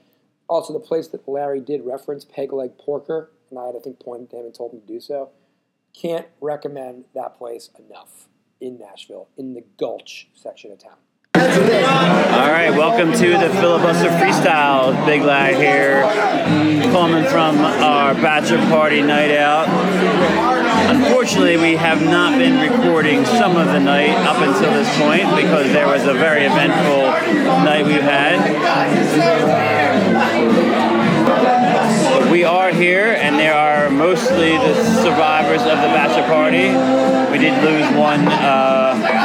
Also, 0.49 0.73
the 0.73 0.81
place 0.81 1.09
that 1.09 1.29
Larry 1.29 1.61
did 1.61 1.85
reference, 1.85 2.25
Peg 2.25 2.53
Leg 2.53 2.73
Porker, 2.79 3.31
and 3.51 3.59
I 3.59 3.67
had, 3.67 3.77
I 3.77 3.81
think, 3.81 4.01
pointed 4.01 4.33
him 4.33 4.45
and 4.45 4.55
told 4.55 4.73
him 4.73 4.81
to 4.81 4.87
do 4.87 5.01
so. 5.01 5.31
Can't 5.95 6.27
recommend 6.41 7.05
that 7.15 7.37
place 7.37 7.71
enough 7.79 8.29
in 8.61 8.79
Nashville, 8.79 9.29
in 9.37 9.55
the 9.55 9.65
Gulch 9.79 10.29
section 10.35 10.73
of 10.73 10.79
town. 10.79 10.97
All 12.49 12.55
right, 12.55 12.71
welcome 12.71 13.13
to 13.13 13.31
the 13.33 13.51
filibuster 13.61 14.09
freestyle. 14.09 15.05
Big 15.05 15.21
Lag 15.21 15.57
here, 15.57 16.01
coming 16.91 17.23
from 17.25 17.59
our 17.59 18.15
bachelor 18.15 18.67
party 18.71 19.03
night 19.03 19.33
out. 19.33 19.69
Unfortunately, 20.89 21.59
we 21.59 21.77
have 21.77 22.01
not 22.01 22.39
been 22.39 22.59
recording 22.59 23.27
some 23.27 23.59
of 23.59 23.67
the 23.67 23.79
night 23.79 24.17
up 24.27 24.39
until 24.41 24.73
this 24.73 24.89
point 24.99 25.29
because 25.37 25.71
there 25.75 25.89
was 25.89 26.07
a 26.07 26.15
very 26.15 26.47
eventful 26.47 27.03
night 27.65 27.85
we've 27.85 28.01
had. 28.01 28.39
But 32.19 32.31
we 32.33 32.45
are 32.45 32.71
here, 32.71 33.15
and 33.19 33.39
there 33.39 33.55
are 33.55 33.91
mostly 33.91 34.57
the 34.57 34.75
survivors 35.03 35.61
of 35.61 35.77
the 35.83 35.91
bachelor 35.93 36.27
party. 36.27 36.69
We 37.31 37.37
did 37.45 37.63
lose 37.63 37.87
one 37.95 38.27
uh, 38.27 39.18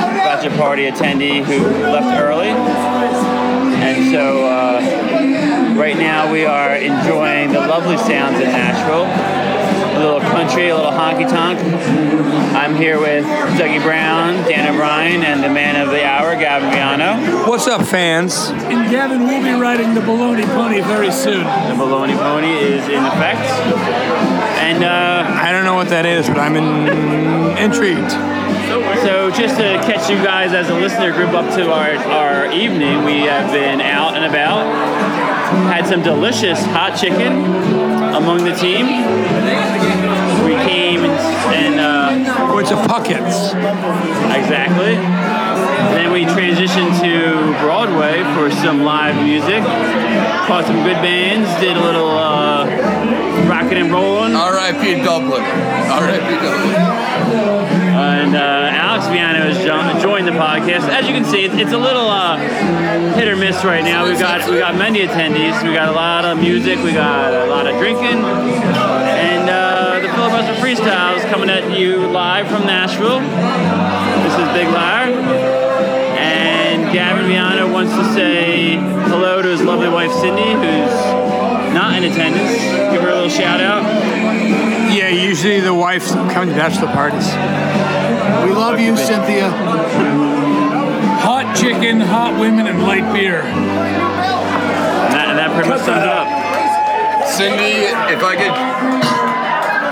bachelor 0.44 0.58
party 0.58 0.84
attendee 0.84 1.44
who 1.44 1.60
left 1.84 2.20
early, 2.20 2.50
and 2.50 4.12
so 4.12 4.46
uh, 4.46 5.76
right 5.78 5.98
now 5.98 6.32
we 6.32 6.46
are 6.46 6.76
enjoying 6.76 7.52
the 7.54 7.60
lovely 7.60 7.98
sounds 7.98 8.36
in 8.40 8.50
Nashville. 8.50 9.06
A 9.96 10.00
little 10.04 10.20
country, 10.20 10.68
a 10.68 10.76
little 10.76 10.92
honky 10.92 11.30
tonk. 11.30 11.60
I'm 12.54 12.76
here 12.76 13.00
with 13.00 13.24
Dougie 13.58 13.82
Brown, 13.82 14.34
Dan 14.50 14.74
O'Brien, 14.74 15.24
and 15.24 15.42
the 15.42 15.50
man 15.50 15.80
of 15.80 15.92
the 15.92 16.04
hour, 16.04 16.36
Gavin 16.36 16.70
Viano. 16.72 17.48
What's 17.48 17.68
up, 17.68 17.86
fans? 17.86 18.50
And 18.50 18.92
Gavin 18.92 19.22
will 19.22 19.42
be 19.42 19.52
riding 19.52 19.94
the 19.94 20.02
baloney 20.02 20.46
pony 20.46 20.82
very 20.82 21.12
soon. 21.12 21.44
The 21.44 21.76
Baloney 21.76 22.18
Pony 22.18 22.52
is 22.52 22.84
in 22.90 23.06
effect, 23.06 23.48
and. 24.60 24.84
Uh, 24.84 25.14
I 25.44 25.52
don't 25.52 25.66
know 25.66 25.76
what 25.76 25.90
that 25.90 26.06
is, 26.06 26.28
but 26.28 26.38
I'm 26.40 26.56
in, 26.56 27.58
intrigued. 27.58 28.12
So 29.04 29.30
just 29.32 29.58
to 29.58 29.64
catch 29.84 30.10
you 30.10 30.16
guys 30.24 30.54
as 30.54 30.70
a 30.70 30.74
listener 30.74 31.12
group 31.12 31.32
up 31.32 31.54
to 31.56 31.70
our, 31.70 31.92
our 32.08 32.50
evening, 32.54 33.04
we 33.04 33.24
have 33.28 33.52
been 33.52 33.82
out 33.82 34.16
and 34.16 34.24
about, 34.24 34.64
had 35.68 35.86
some 35.86 36.02
delicious 36.02 36.64
hot 36.68 36.98
chicken 36.98 37.44
among 38.16 38.46
the 38.46 38.56
team. 38.56 38.86
We 40.48 40.56
came 40.64 41.04
and, 41.04 41.12
and 41.52 41.80
uh, 41.82 42.54
What's 42.54 42.72
a 42.72 42.78
Puckett's? 42.78 43.52
exactly. 44.32 44.96
And 44.96 45.98
then 45.98 46.14
we 46.14 46.24
transitioned 46.24 46.98
to 47.02 47.60
Broadway 47.60 48.24
for 48.36 48.50
some 48.52 48.84
live 48.86 49.22
music. 49.22 49.64
Caught 50.48 50.64
some 50.68 50.82
good 50.84 51.02
bands, 51.04 51.50
did 51.60 51.76
a 51.76 51.82
little 51.82 52.10
uh, 52.10 52.66
rocking 53.50 53.80
and 53.80 53.92
rolling. 53.92 54.34
R.I.P. 54.34 55.04
Dublin. 55.04 55.44
R.I.P. 55.44 56.36
Dublin. 56.40 57.83
And 58.12 58.36
uh, 58.36 58.40
Alex 58.72 59.06
Viano 59.08 59.40
has 59.40 59.58
jo- 59.64 60.00
joined 60.02 60.28
the 60.28 60.32
podcast. 60.32 60.88
As 60.90 61.08
you 61.08 61.14
can 61.14 61.26
see, 61.26 61.46
it's, 61.46 61.56
it's 61.56 61.72
a 61.72 61.78
little 61.78 62.08
uh, 62.08 62.38
hit 63.16 63.28
or 63.28 63.36
miss 63.36 63.64
right 63.64 63.84
now. 63.84 64.06
We've 64.06 64.20
got 64.20 64.50
we 64.50 64.60
got 64.60 64.76
many 64.76 65.00
attendees. 65.00 65.62
We 65.64 65.74
got 65.74 65.90
a 65.90 65.94
lot 65.94 66.26
of 66.26 66.38
music. 66.38 66.80
We 66.84 66.92
got 66.94 67.34
a 67.34 67.50
lot 67.50 67.68
of 67.68 67.78
drinking, 67.80 68.20
and 68.24 69.50
uh, 69.50 70.00
the 70.02 70.10
filibuster 70.14 70.54
freestyle 70.62 71.18
is 71.18 71.24
coming 71.26 71.50
at 71.50 71.78
you 71.78 72.08
live 72.08 72.48
from 72.48 72.66
Nashville. 72.66 73.20
This 73.20 74.34
is 74.34 74.48
Big 74.54 74.68
Liar, 74.68 75.14
and 76.18 76.94
Gavin 76.94 77.26
Viano 77.26 77.72
wants 77.72 77.94
to 77.94 78.04
say 78.14 78.76
hello 79.10 79.42
to 79.42 79.48
his 79.48 79.62
lovely 79.62 79.90
wife 79.90 80.12
Sydney, 80.12 80.54
who's 80.54 81.23
not 81.74 81.98
in 81.98 82.12
attendance. 82.12 82.62
Give 82.94 83.02
her 83.02 83.10
a 83.10 83.16
little 83.16 83.30
shout 83.30 83.60
out. 83.60 83.84
Yeah, 84.94 85.10
usually 85.10 85.60
the 85.60 85.74
wives 85.74 86.12
come 86.12 86.48
to 86.48 86.54
bachelor 86.54 86.92
parties. 86.94 87.28
We 88.48 88.54
love 88.54 88.80
you, 88.80 88.96
Cynthia. 88.96 89.50
Hot 91.24 91.56
chicken, 91.56 92.00
hot 92.00 92.40
women, 92.40 92.68
and 92.68 92.84
light 92.84 93.12
beer. 93.14 93.42
And 93.42 95.14
that, 95.14 95.30
and 95.30 95.38
that 95.40 95.52
pretty 95.56 95.70
much 95.70 95.82
sums 95.82 96.04
it 96.04 96.10
up. 96.10 96.28
Cindy, 97.28 97.88
if 98.14 98.22
I 98.22 98.36
could, 98.36 98.54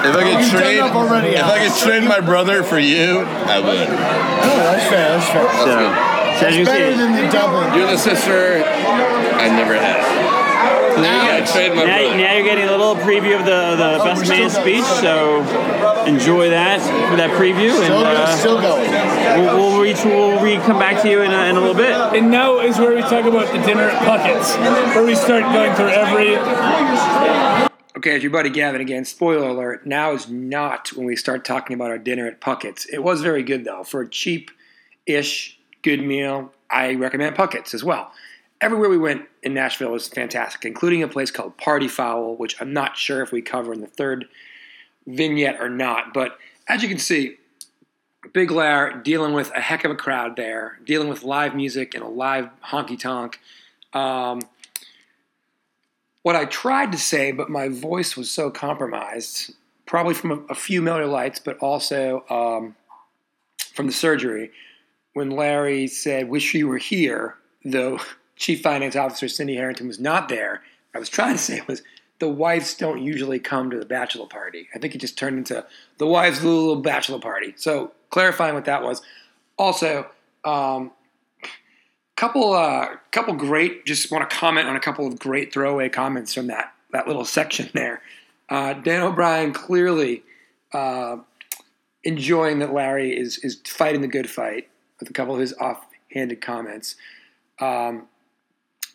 if 0.05 0.15
I 0.15 0.23
could 0.23 0.39
you've 0.39 0.51
trade, 0.51 0.79
already, 0.81 1.29
if 1.29 1.43
I 1.43 1.67
could 1.67 1.77
trade 1.79 2.03
my 2.03 2.19
brother 2.19 2.61
for 2.61 2.77
you, 2.77 3.19
I 3.25 3.59
would. 3.59 3.87
Oh, 3.87 4.57
that's 4.69 4.85
fair. 4.89 5.17
That's 5.17 5.29
fair. 5.31 5.47
So, 5.49 6.39
so 6.39 6.45
as 6.47 6.57
you 6.57 6.65
Better 6.65 6.91
see, 6.91 6.97
than 6.97 7.13
the 7.15 7.31
Dublin. 7.31 7.73
You're 7.73 7.89
the 7.89 7.97
sister 7.97 8.63
I 8.63 9.47
never 9.47 9.73
had. 9.73 10.30
Now, 11.01 11.35
I 11.35 11.41
trade 11.41 11.75
my 11.75 11.83
now, 11.83 12.17
now 12.17 12.33
you're 12.35 12.43
getting 12.43 12.65
a 12.65 12.71
little 12.71 12.95
preview 12.95 13.39
of 13.39 13.45
the, 13.45 13.75
the 13.75 14.03
best 14.03 14.27
man 14.29 14.49
speech. 14.49 14.83
So 14.83 15.41
enjoy 16.05 16.49
that 16.49 16.79
for 17.09 17.17
that 17.17 17.31
preview, 17.31 17.71
and 17.83 17.93
uh, 17.93 18.35
still 18.37 18.61
going. 18.61 18.89
we'll, 19.41 19.57
we'll 19.57 19.81
reach. 19.81 20.03
We'll 20.03 20.41
re 20.43 20.55
come 20.65 20.79
back 20.79 21.01
to 21.03 21.09
you 21.09 21.21
in 21.21 21.31
a, 21.31 21.45
in 21.45 21.55
a 21.55 21.59
little 21.59 21.75
bit. 21.75 21.91
And 22.17 22.31
now 22.31 22.59
is 22.59 22.77
where 22.79 22.95
we 22.95 23.01
talk 23.01 23.25
about 23.25 23.51
the 23.53 23.61
dinner 23.65 23.83
at 23.83 24.03
Puckett's, 24.03 24.55
where 24.95 25.05
we 25.05 25.15
start 25.15 25.43
going 25.53 25.75
through 25.75 25.89
every. 25.89 26.37
Okay, 27.97 28.15
it's 28.15 28.23
your 28.23 28.31
buddy 28.31 28.49
Gavin 28.49 28.81
again. 28.81 29.05
Spoiler 29.05 29.49
alert, 29.49 29.85
now 29.85 30.13
is 30.13 30.27
not 30.29 30.93
when 30.93 31.05
we 31.05 31.15
start 31.15 31.45
talking 31.45 31.73
about 31.75 31.91
our 31.91 31.99
dinner 31.99 32.25
at 32.25 32.41
Puckett's. 32.41 32.85
It 32.85 33.03
was 33.03 33.21
very 33.21 33.43
good, 33.43 33.63
though. 33.65 33.83
For 33.83 34.01
a 34.01 34.09
cheap 34.09 34.49
ish 35.05 35.59
good 35.83 36.01
meal, 36.01 36.51
I 36.69 36.95
recommend 36.95 37.35
Puckett's 37.35 37.73
as 37.73 37.83
well. 37.83 38.11
Everywhere 38.61 38.89
we 38.89 38.97
went 38.97 39.27
in 39.41 39.55
Nashville 39.55 39.91
was 39.91 40.07
fantastic, 40.07 40.65
including 40.65 41.01
a 41.01 41.07
place 41.07 41.31
called 41.31 41.57
Party 41.57 41.87
Fowl, 41.87 42.35
which 42.35 42.55
I'm 42.61 42.73
not 42.73 42.95
sure 42.95 43.23
if 43.23 43.31
we 43.31 43.41
cover 43.41 43.73
in 43.73 43.81
the 43.81 43.87
third 43.87 44.25
vignette 45.07 45.59
or 45.59 45.67
not. 45.67 46.13
But 46.13 46.37
as 46.67 46.83
you 46.83 46.89
can 46.89 46.99
see, 46.99 47.37
Big 48.33 48.51
Lair 48.51 49.01
dealing 49.03 49.33
with 49.33 49.51
a 49.55 49.59
heck 49.59 49.83
of 49.83 49.91
a 49.91 49.95
crowd 49.95 50.35
there, 50.35 50.79
dealing 50.85 51.09
with 51.09 51.23
live 51.23 51.55
music 51.55 51.95
and 51.95 52.03
a 52.03 52.07
live 52.07 52.49
honky 52.67 52.99
tonk. 52.99 53.39
Um, 53.93 54.41
what 56.21 56.35
I 56.35 56.45
tried 56.45 56.91
to 56.91 56.97
say, 56.97 57.31
but 57.31 57.49
my 57.49 57.67
voice 57.67 58.15
was 58.15 58.29
so 58.29 58.51
compromised, 58.51 59.55
probably 59.87 60.13
from 60.13 60.31
a, 60.31 60.35
a 60.51 60.55
few 60.55 60.81
Miller 60.81 61.07
Lites, 61.07 61.39
but 61.39 61.57
also 61.57 62.23
um, 62.29 62.75
from 63.73 63.87
the 63.87 63.93
surgery 63.93 64.51
when 65.13 65.31
Larry 65.31 65.87
said, 65.87 66.29
"Wish 66.29 66.53
you 66.53 66.67
were 66.67 66.77
here," 66.77 67.35
though 67.65 67.99
Chief 68.41 68.63
Finance 68.63 68.95
Officer 68.95 69.27
Cindy 69.27 69.55
Harrington 69.55 69.85
was 69.85 69.99
not 69.99 70.27
there. 70.27 70.63
I 70.95 70.99
was 70.99 71.09
trying 71.09 71.35
to 71.35 71.41
say 71.41 71.61
was 71.67 71.83
the 72.17 72.27
wives 72.27 72.73
don't 72.73 72.99
usually 72.99 73.37
come 73.37 73.69
to 73.69 73.77
the 73.77 73.85
bachelor 73.85 74.25
party. 74.25 74.67
I 74.73 74.79
think 74.79 74.95
it 74.95 74.97
just 74.97 75.15
turned 75.15 75.37
into 75.37 75.63
the 75.99 76.07
wives' 76.07 76.43
little 76.43 76.75
bachelor 76.77 77.19
party. 77.19 77.53
So 77.55 77.91
clarifying 78.09 78.55
what 78.55 78.65
that 78.65 78.81
was. 78.81 79.03
Also, 79.59 80.07
um, 80.43 80.89
couple 82.15 82.53
uh, 82.53 82.95
couple 83.11 83.35
great. 83.35 83.85
Just 83.85 84.11
want 84.11 84.27
to 84.27 84.35
comment 84.35 84.67
on 84.67 84.75
a 84.75 84.79
couple 84.79 85.05
of 85.05 85.19
great 85.19 85.53
throwaway 85.53 85.87
comments 85.89 86.33
from 86.33 86.47
that 86.47 86.73
that 86.93 87.07
little 87.07 87.25
section 87.25 87.69
there. 87.73 88.01
Uh, 88.49 88.73
Dan 88.73 89.03
O'Brien 89.03 89.53
clearly 89.53 90.23
uh, 90.73 91.17
enjoying 92.03 92.57
that 92.57 92.73
Larry 92.73 93.15
is 93.15 93.37
is 93.43 93.61
fighting 93.67 94.01
the 94.01 94.07
good 94.07 94.31
fight 94.31 94.67
with 94.99 95.11
a 95.11 95.13
couple 95.13 95.35
of 95.35 95.39
his 95.39 95.53
offhanded 95.53 96.41
comments. 96.41 96.95
Um, 97.59 98.07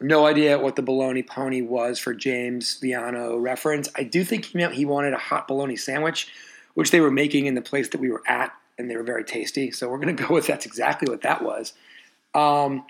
no 0.01 0.27
idea 0.27 0.59
what 0.59 0.77
the 0.77 0.83
bologna 0.83 1.23
pony 1.23 1.63
was 1.63 1.99
for 1.99 2.15
James 2.15 2.79
Viano 2.83 3.41
reference. 3.41 3.89
I 3.97 4.03
do 4.05 4.25
think 4.25 4.47
he 4.47 4.59
meant 4.59 4.75
he 4.75 4.85
wanted 4.85 5.15
a 5.15 5.19
hot 5.19 5.49
bologna 5.49 5.77
sandwich, 5.77 6.29
which 6.75 6.91
they 6.91 7.01
were 7.01 7.11
making 7.11 7.47
in 7.47 7.55
the 7.55 7.63
place 7.63 7.89
that 7.91 8.01
we 8.01 8.11
were 8.11 8.23
at, 8.27 8.53
and 8.79 8.91
they 8.91 8.97
were 8.97 9.03
very 9.03 9.25
tasty. 9.25 9.71
So 9.71 9.89
we're 9.89 9.99
going 9.99 10.17
to 10.17 10.27
go 10.27 10.35
with 10.35 10.47
that's 10.47 10.67
exactly 10.67 11.09
what 11.09 11.23
that 11.23 11.43
was. 11.43 11.73
Um, 12.35 12.85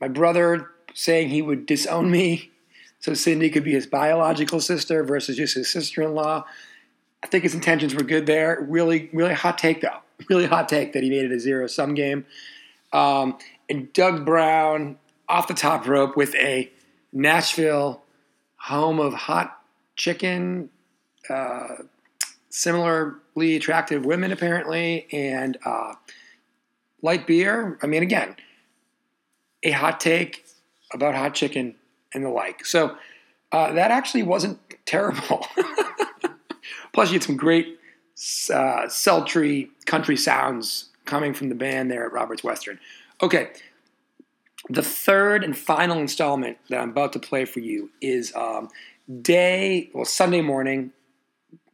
my 0.00 0.08
brother 0.08 0.70
saying 0.94 1.28
he 1.28 1.42
would 1.42 1.66
disown 1.66 2.10
me 2.10 2.50
so 3.00 3.14
Cindy 3.14 3.50
could 3.50 3.64
be 3.64 3.72
his 3.72 3.86
biological 3.86 4.60
sister 4.60 5.02
versus 5.04 5.36
just 5.36 5.54
his 5.54 5.70
sister 5.70 6.02
in 6.02 6.14
law. 6.14 6.44
I 7.22 7.26
think 7.26 7.44
his 7.44 7.54
intentions 7.54 7.94
were 7.94 8.02
good 8.02 8.26
there. 8.26 8.64
Really, 8.68 9.10
really 9.12 9.34
hot 9.34 9.58
take, 9.58 9.80
though. 9.80 9.98
Really 10.28 10.44
hot 10.44 10.68
take 10.68 10.92
that 10.92 11.02
he 11.02 11.08
made 11.08 11.24
it 11.24 11.32
a 11.32 11.40
zero 11.40 11.66
sum 11.66 11.94
game. 11.94 12.26
Um, 12.92 13.38
and 13.70 13.90
Doug 13.94 14.26
Brown 14.26 14.98
off 15.30 15.48
the 15.48 15.54
top 15.54 15.86
rope 15.86 16.16
with 16.16 16.34
a 16.34 16.70
Nashville 17.12 18.02
home 18.56 18.98
of 18.98 19.14
hot 19.14 19.62
chicken, 19.96 20.70
uh, 21.28 21.76
similarly 22.48 23.56
attractive 23.56 24.04
women, 24.04 24.32
apparently, 24.32 25.06
and 25.12 25.56
uh, 25.64 25.94
light 27.00 27.26
beer. 27.26 27.78
I 27.82 27.86
mean, 27.86 28.02
again, 28.02 28.36
a 29.62 29.70
hot 29.70 30.00
take 30.00 30.44
about 30.92 31.14
hot 31.14 31.34
chicken 31.34 31.76
and 32.12 32.24
the 32.24 32.28
like. 32.28 32.66
So 32.66 32.96
uh, 33.52 33.72
that 33.72 33.90
actually 33.90 34.24
wasn't 34.24 34.58
terrible. 34.84 35.46
Plus, 36.92 37.10
you 37.10 37.14
had 37.14 37.22
some 37.22 37.36
great 37.36 37.78
uh, 38.52 38.88
sultry 38.88 39.70
country 39.86 40.16
sounds 40.16 40.88
coming 41.04 41.32
from 41.32 41.48
the 41.48 41.54
band 41.54 41.90
there 41.90 42.04
at 42.04 42.12
Roberts 42.12 42.42
Western. 42.42 42.78
Okay, 43.22 43.50
the 44.70 44.82
third 44.82 45.42
and 45.42 45.56
final 45.56 45.98
installment 45.98 46.58
that 46.68 46.80
I'm 46.80 46.90
about 46.90 47.12
to 47.14 47.18
play 47.18 47.44
for 47.44 47.58
you 47.58 47.90
is 48.00 48.34
um, 48.36 48.68
day, 49.20 49.90
well, 49.92 50.04
Sunday 50.04 50.40
morning, 50.40 50.92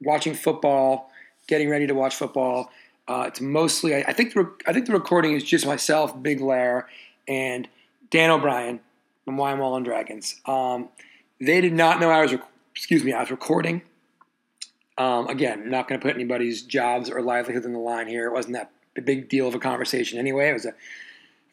watching 0.00 0.34
football, 0.34 1.10
getting 1.46 1.68
ready 1.68 1.86
to 1.86 1.94
watch 1.94 2.16
football. 2.16 2.70
Uh, 3.06 3.24
it's 3.28 3.40
mostly, 3.40 3.94
I, 3.94 4.04
I 4.08 4.12
think, 4.14 4.32
the, 4.32 4.50
I 4.66 4.72
think 4.72 4.86
the 4.86 4.94
recording 4.94 5.34
is 5.34 5.44
just 5.44 5.66
myself, 5.66 6.20
Big 6.22 6.40
Lair, 6.40 6.88
and 7.28 7.68
Dan 8.10 8.30
O'Brien 8.30 8.80
from 9.26 9.36
Wine 9.36 9.58
Wall 9.58 9.76
and 9.76 9.84
Dragons. 9.84 10.40
Um, 10.46 10.88
they 11.38 11.60
did 11.60 11.74
not 11.74 12.00
know 12.00 12.10
I 12.10 12.22
was, 12.22 12.32
rec- 12.32 12.48
excuse 12.74 13.04
me, 13.04 13.12
I 13.12 13.20
was 13.20 13.30
recording. 13.30 13.82
Um, 14.96 15.28
again, 15.28 15.68
not 15.68 15.86
going 15.86 16.00
to 16.00 16.04
put 16.04 16.14
anybody's 16.14 16.62
jobs 16.62 17.10
or 17.10 17.20
livelihood 17.20 17.66
in 17.66 17.74
the 17.74 17.78
line 17.78 18.06
here. 18.06 18.26
It 18.26 18.32
wasn't 18.32 18.54
that 18.54 18.70
big 19.04 19.28
deal 19.28 19.46
of 19.46 19.54
a 19.54 19.58
conversation 19.58 20.18
anyway. 20.18 20.48
It 20.48 20.54
was 20.54 20.64
a 20.64 20.74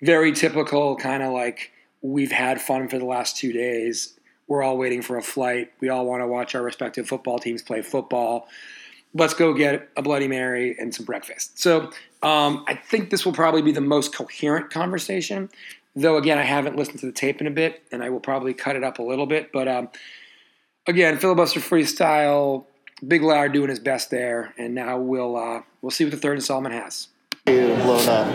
very 0.02 0.32
typical 0.32 0.96
kind 0.96 1.24
of 1.24 1.34
like 1.34 1.72
we've 2.02 2.32
had 2.32 2.62
fun 2.62 2.88
for 2.88 3.00
the 3.00 3.06
last 3.06 3.38
two 3.38 3.54
days. 3.54 4.20
We're 4.48 4.62
all 4.62 4.78
waiting 4.78 5.02
for 5.02 5.18
a 5.18 5.22
flight. 5.22 5.72
We 5.80 5.90
all 5.90 6.06
want 6.06 6.22
to 6.22 6.28
watch 6.28 6.54
our 6.54 6.62
respective 6.62 7.08
football 7.08 7.40
teams 7.40 7.62
play 7.62 7.82
football. 7.82 8.48
Let's 9.14 9.34
go 9.34 9.54
get 9.54 9.90
a 9.96 10.02
Bloody 10.02 10.28
Mary 10.28 10.76
and 10.78 10.94
some 10.94 11.06
breakfast. 11.06 11.60
So 11.60 11.92
um, 12.22 12.66
I 12.68 12.76
think 12.76 13.10
this 13.10 13.26
will 13.26 13.34
probably 13.34 13.62
be 13.62 13.72
the 13.72 13.82
most 13.82 14.14
coherent 14.14 14.70
conversation. 14.70 15.50
Though 15.96 16.18
again, 16.18 16.38
I 16.40 16.44
haven't 16.44 16.76
listened 16.76 17.00
to 17.00 17.06
the 17.06 17.12
tape 17.12 17.40
in 17.40 17.48
a 17.48 17.52
bit, 17.52 17.84
and 17.92 18.04
I 18.04 18.10
will 18.10 18.20
probably 18.20 18.54
cut 18.54 18.76
it 18.76 18.84
up 18.84 19.00
a 19.00 19.04
little 19.04 19.28
bit. 19.28 19.52
But 19.52 19.68
um, 19.68 19.90
again, 20.88 21.20
filibuster 21.20 21.60
freestyle, 21.60 22.66
Big 23.08 23.22
Loud 23.22 23.54
doing 23.54 23.70
his 23.70 23.80
best 23.80 24.10
there, 24.10 24.54
and 24.58 24.74
now 24.74 24.98
we'll 24.98 25.36
uh, 25.36 25.62
we'll 25.82 25.92
see 25.92 26.04
what 26.04 26.12
the 26.12 26.18
third 26.18 26.36
installment 26.36 26.74
has. 26.74 27.10
Blown 27.46 28.08
up. 28.08 28.28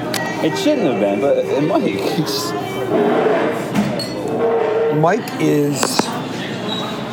It 0.45 0.57
shouldn't 0.57 0.87
have 0.87 1.01
been, 1.01 1.21
but 1.21 1.39
it 1.39 1.63
might. 1.63 1.83
Mike 4.99 5.41
is, 5.41 5.81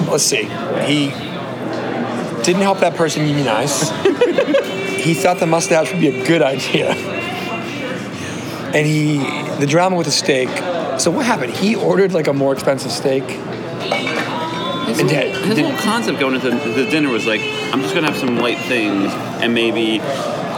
let's 0.10 0.23
see, 0.23 0.43
he 0.86 1.10
didn't 2.43 2.62
help 2.63 2.79
that 2.79 2.95
person 2.95 3.27
unionize. 3.27 3.89
he 5.03 5.13
thought 5.13 5.39
the 5.39 5.45
mustache 5.47 5.91
would 5.91 6.01
be 6.01 6.08
a 6.08 6.25
good 6.25 6.41
idea. 6.41 6.91
And 8.73 8.86
he, 8.86 9.19
the 9.60 9.67
drama 9.67 9.95
with 9.95 10.08
the 10.08 10.12
steak. 10.12 10.49
So 10.99 11.12
what 11.12 11.25
happened? 11.25 11.53
He 11.53 11.75
ordered 11.75 12.12
like 12.13 12.27
a 12.27 12.34
more 12.34 12.51
expensive 12.53 12.91
steak. 12.91 13.23
His, 13.23 13.39
And 14.99 15.10
whole, 15.10 15.19
did- 15.21 15.36
his 15.45 15.55
did- 15.55 15.65
whole 15.65 15.77
concept 15.81 16.19
going 16.19 16.36
into 16.36 16.49
the 16.49 16.86
dinner 16.89 17.10
was 17.10 17.25
like, 17.25 17.41
I'm 17.41 17.81
just 17.81 17.93
gonna 17.93 18.08
have 18.12 18.17
some 18.19 18.38
light 18.38 18.58
things 18.60 19.12
and 19.41 19.53
maybe. 19.53 20.01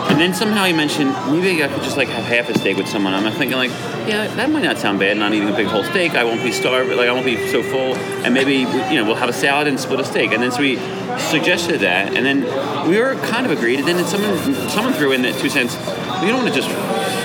And 0.09 0.21
then 0.21 0.33
somehow 0.33 0.63
he 0.65 0.73
mentioned 0.73 1.11
maybe 1.31 1.63
I 1.63 1.67
could 1.67 1.83
just 1.83 1.97
like 1.97 2.07
have 2.07 2.23
half 2.23 2.49
a 2.49 2.57
steak 2.57 2.77
with 2.77 2.87
someone. 2.87 3.13
I'm 3.13 3.31
thinking 3.33 3.57
like, 3.57 3.71
yeah, 4.07 4.27
that 4.35 4.49
might 4.49 4.63
not 4.63 4.77
sound 4.77 4.99
bad. 4.99 5.17
Not 5.17 5.33
eating 5.33 5.49
a 5.49 5.55
big 5.55 5.67
whole 5.67 5.83
steak, 5.83 6.13
I 6.13 6.23
won't 6.23 6.41
be 6.41 6.51
starved. 6.51 6.89
Like 6.91 7.09
I 7.09 7.11
won't 7.11 7.25
be 7.25 7.47
so 7.49 7.61
full. 7.61 7.95
And 8.23 8.33
maybe 8.33 8.59
you 8.59 8.95
know 8.95 9.05
we'll 9.05 9.15
have 9.15 9.29
a 9.29 9.33
salad 9.33 9.67
and 9.67 9.79
split 9.79 9.99
a 9.99 10.05
steak. 10.05 10.31
And 10.31 10.41
then 10.41 10.51
so 10.51 10.61
we 10.61 10.77
suggested 11.19 11.81
that, 11.81 12.15
and 12.15 12.25
then 12.25 12.41
we 12.89 12.99
were 12.99 13.15
kind 13.27 13.45
of 13.45 13.51
agreed. 13.51 13.79
And 13.79 13.87
then 13.87 14.05
someone 14.05 14.37
someone 14.69 14.93
threw 14.93 15.11
in 15.11 15.21
that 15.23 15.35
two 15.39 15.49
cents. 15.49 15.75
You 16.21 16.29
don't 16.29 16.43
want 16.43 16.53
to 16.53 16.61
just 16.61 16.69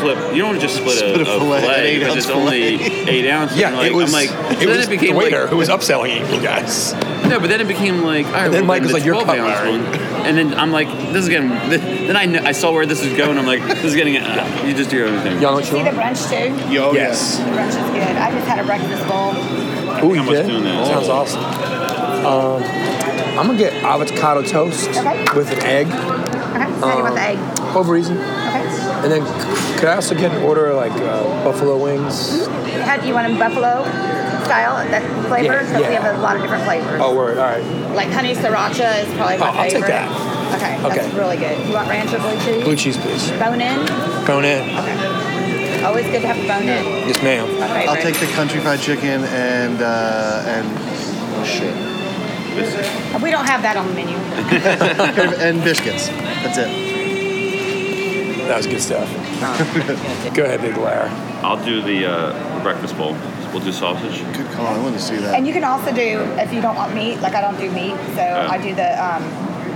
flip. 0.03 0.19
You 0.35 0.39
don't 0.43 0.51
want 0.51 0.61
to 0.61 0.67
just 0.67 0.77
split, 0.77 0.99
Split 0.99 1.17
a 1.19 1.23
a, 1.23 1.25
fillet, 1.25 1.61
fillet 1.61 1.87
eight 1.87 1.99
because 2.01 2.15
ounce 2.17 2.25
it's 2.27 2.35
only 2.35 2.63
eight 3.09 3.31
ounces. 3.31 3.57
Yeah, 3.59 3.69
I'm 3.69 3.75
like, 3.77 3.87
it 3.91 3.95
was. 3.95 4.07
I'm 4.07 4.13
like, 4.13 4.31
it 4.31 4.61
so 4.61 4.67
then 4.67 4.77
was 4.77 4.87
it 4.87 4.91
became 4.91 5.11
the 5.15 5.19
waiter 5.19 5.41
like, 5.43 5.51
who 5.51 5.57
was 5.57 5.69
upselling 5.69 6.21
you 6.35 6.41
guys. 6.43 6.93
no, 7.29 7.39
but 7.41 7.49
then 7.49 7.61
it 7.61 7.69
became 7.69 8.03
like, 8.03 8.27
all 8.27 8.33
right, 8.33 8.43
then 8.51 8.63
well, 8.63 8.65
Mike 8.67 8.83
was 8.83 8.91
the 8.93 8.99
like, 8.99 9.05
"You're 9.07 9.15
12 9.15 9.27
cut, 9.27 9.39
one. 9.39 9.81
And 10.27 10.37
then 10.39 10.55
I'm 10.55 10.71
like, 10.71 10.89
this 11.13 11.25
is 11.25 11.29
getting. 11.29 11.49
Then 11.49 12.17
I 12.17 12.27
kn- 12.27 12.47
I 12.47 12.53
saw 12.53 12.73
where 12.73 12.87
this 12.87 13.03
is 13.03 13.17
going. 13.17 13.39
I'm 13.39 13.47
like, 13.47 13.63
this 13.67 13.85
is 13.85 13.95
getting. 13.97 14.17
Uh, 14.19 14.63
you 14.67 14.75
just 14.75 14.91
do 14.91 14.97
your 14.99 15.09
own 15.09 15.21
thing. 15.23 15.41
Young 15.41 15.63
See 15.65 15.83
the 15.83 15.91
brunch 15.91 16.29
too? 16.29 16.73
Yo, 16.73 16.93
Yes. 16.93 17.39
The 17.39 17.45
brunch 17.45 17.69
is 17.69 17.75
good. 17.75 18.17
I 18.17 18.31
just 18.31 18.47
had 18.47 18.59
a 18.61 18.65
breakfast 18.65 19.07
bowl. 19.09 19.33
Ooh, 20.05 20.15
you 20.15 20.21
I'm 20.23 20.27
did? 20.29 20.47
doing 20.47 20.65
that. 20.65 20.87
Sounds 20.87 21.09
Oh. 21.09 21.13
awesome. 21.13 21.43
Um, 22.25 22.63
I'm 23.39 23.47
gonna 23.47 23.59
get 23.59 23.73
avocado 23.83 24.43
toast 24.43 24.89
Okay. 24.91 25.25
with 25.35 25.51
an 25.53 25.63
egg. 25.65 25.87
Okay. 25.89 25.97
How 25.97 26.93
do 26.93 27.09
you 27.09 27.15
the 27.15 27.21
egg? 27.21 27.77
Over 27.77 27.97
easy. 27.97 28.13
Okay. 28.13 28.92
And 29.03 29.11
then 29.11 29.23
could 29.79 29.89
I 29.89 29.95
also 29.97 30.15
get 30.15 30.31
an 30.33 30.43
order 30.45 30.73
like 30.75 30.93
uh, 30.93 31.23
buffalo 31.45 31.77
wings? 31.77 32.47
How 32.87 32.97
do 33.01 33.07
you 33.09 33.15
want 33.15 33.27
them 33.29 33.39
buffalo 33.39 33.83
style? 34.45 34.77
That 34.91 35.03
flavor? 35.27 35.45
Yeah, 35.55 35.63
Because 35.63 35.89
we 35.89 35.95
have 35.95 36.19
a 36.19 36.23
lot 36.23 36.37
of 36.37 36.43
different 36.43 36.65
flavors. 36.65 37.01
Oh, 37.03 37.15
word. 37.17 37.39
All 37.39 37.45
right. 37.45 37.63
Like 37.95 38.09
honey 38.11 38.35
sriracha 38.35 39.03
is 39.05 39.13
probably 39.15 39.39
my 39.39 39.49
Oh, 39.49 39.51
I'll 39.51 39.63
take 39.65 39.73
favorite. 39.73 39.89
that. 39.89 40.55
Okay. 40.55 40.79
That's 40.83 41.07
Okay. 41.09 41.19
really 41.19 41.37
good. 41.37 41.67
You 41.67 41.75
want 41.75 41.89
ranch 41.89 42.13
or 42.13 42.19
blue 42.21 42.39
cheese? 42.45 42.63
Blue 42.65 42.77
cheese, 42.77 42.97
please. 42.97 43.31
Bone 43.33 43.61
in? 43.61 43.87
Bone 44.27 44.45
in. 44.45 44.71
Okay. 44.79 45.83
Always 45.85 46.07
good 46.07 46.23
to 46.23 46.29
have 46.29 46.39
a 46.39 46.47
bone 46.47 46.63
in. 46.63 47.09
Yes, 47.09 47.21
ma'am. 47.25 47.59
My. 47.59 47.87
I'll 47.87 47.97
take 48.01 48.21
the 48.21 48.27
country 48.35 48.61
fried 48.61 48.79
chicken 48.81 49.25
and 49.25 49.83
uh, 49.83 50.45
and 50.47 50.67
oh 51.35 51.45
shit 51.45 51.75
We 53.21 53.31
don't 53.33 53.47
have 53.47 53.63
that 53.63 53.77
on 53.77 53.89
the 53.89 53.95
menu. 53.95 54.17
and 55.43 55.65
biscuits. 55.65 56.07
That's 56.07 56.59
it. 56.59 56.92
That 58.53 58.59
was 58.59 58.67
good 58.67 58.83
stuff. 58.83 59.09
Go 60.37 60.45
ahead, 60.45 60.61
Big 60.61 60.77
Lair. 60.77 61.09
I'll 61.43 61.57
do 61.65 61.81
the 61.81 62.05
uh, 62.05 62.63
breakfast 62.63 62.99
bowl. 62.99 63.15
We'll 63.51 63.65
do 63.65 63.73
sausage. 63.73 64.21
Good 64.37 64.45
call. 64.53 64.67
I 64.67 64.79
want 64.79 64.95
to 64.95 65.01
see 65.01 65.17
that. 65.17 65.35
And 65.35 65.47
you 65.47 65.55
can 65.55 65.65
also 65.65 65.91
do, 65.91 66.21
if 66.37 66.53
you 66.53 66.61
don't 66.61 66.77
want 66.77 66.95
meat, 66.95 67.19
like 67.23 67.33
I 67.35 67.41
don't 67.41 67.57
do 67.59 67.71
meat, 67.71 67.97
so 68.15 68.21
I 68.21 68.59
do 68.59 68.75
the, 68.75 68.93
um, 69.03 69.23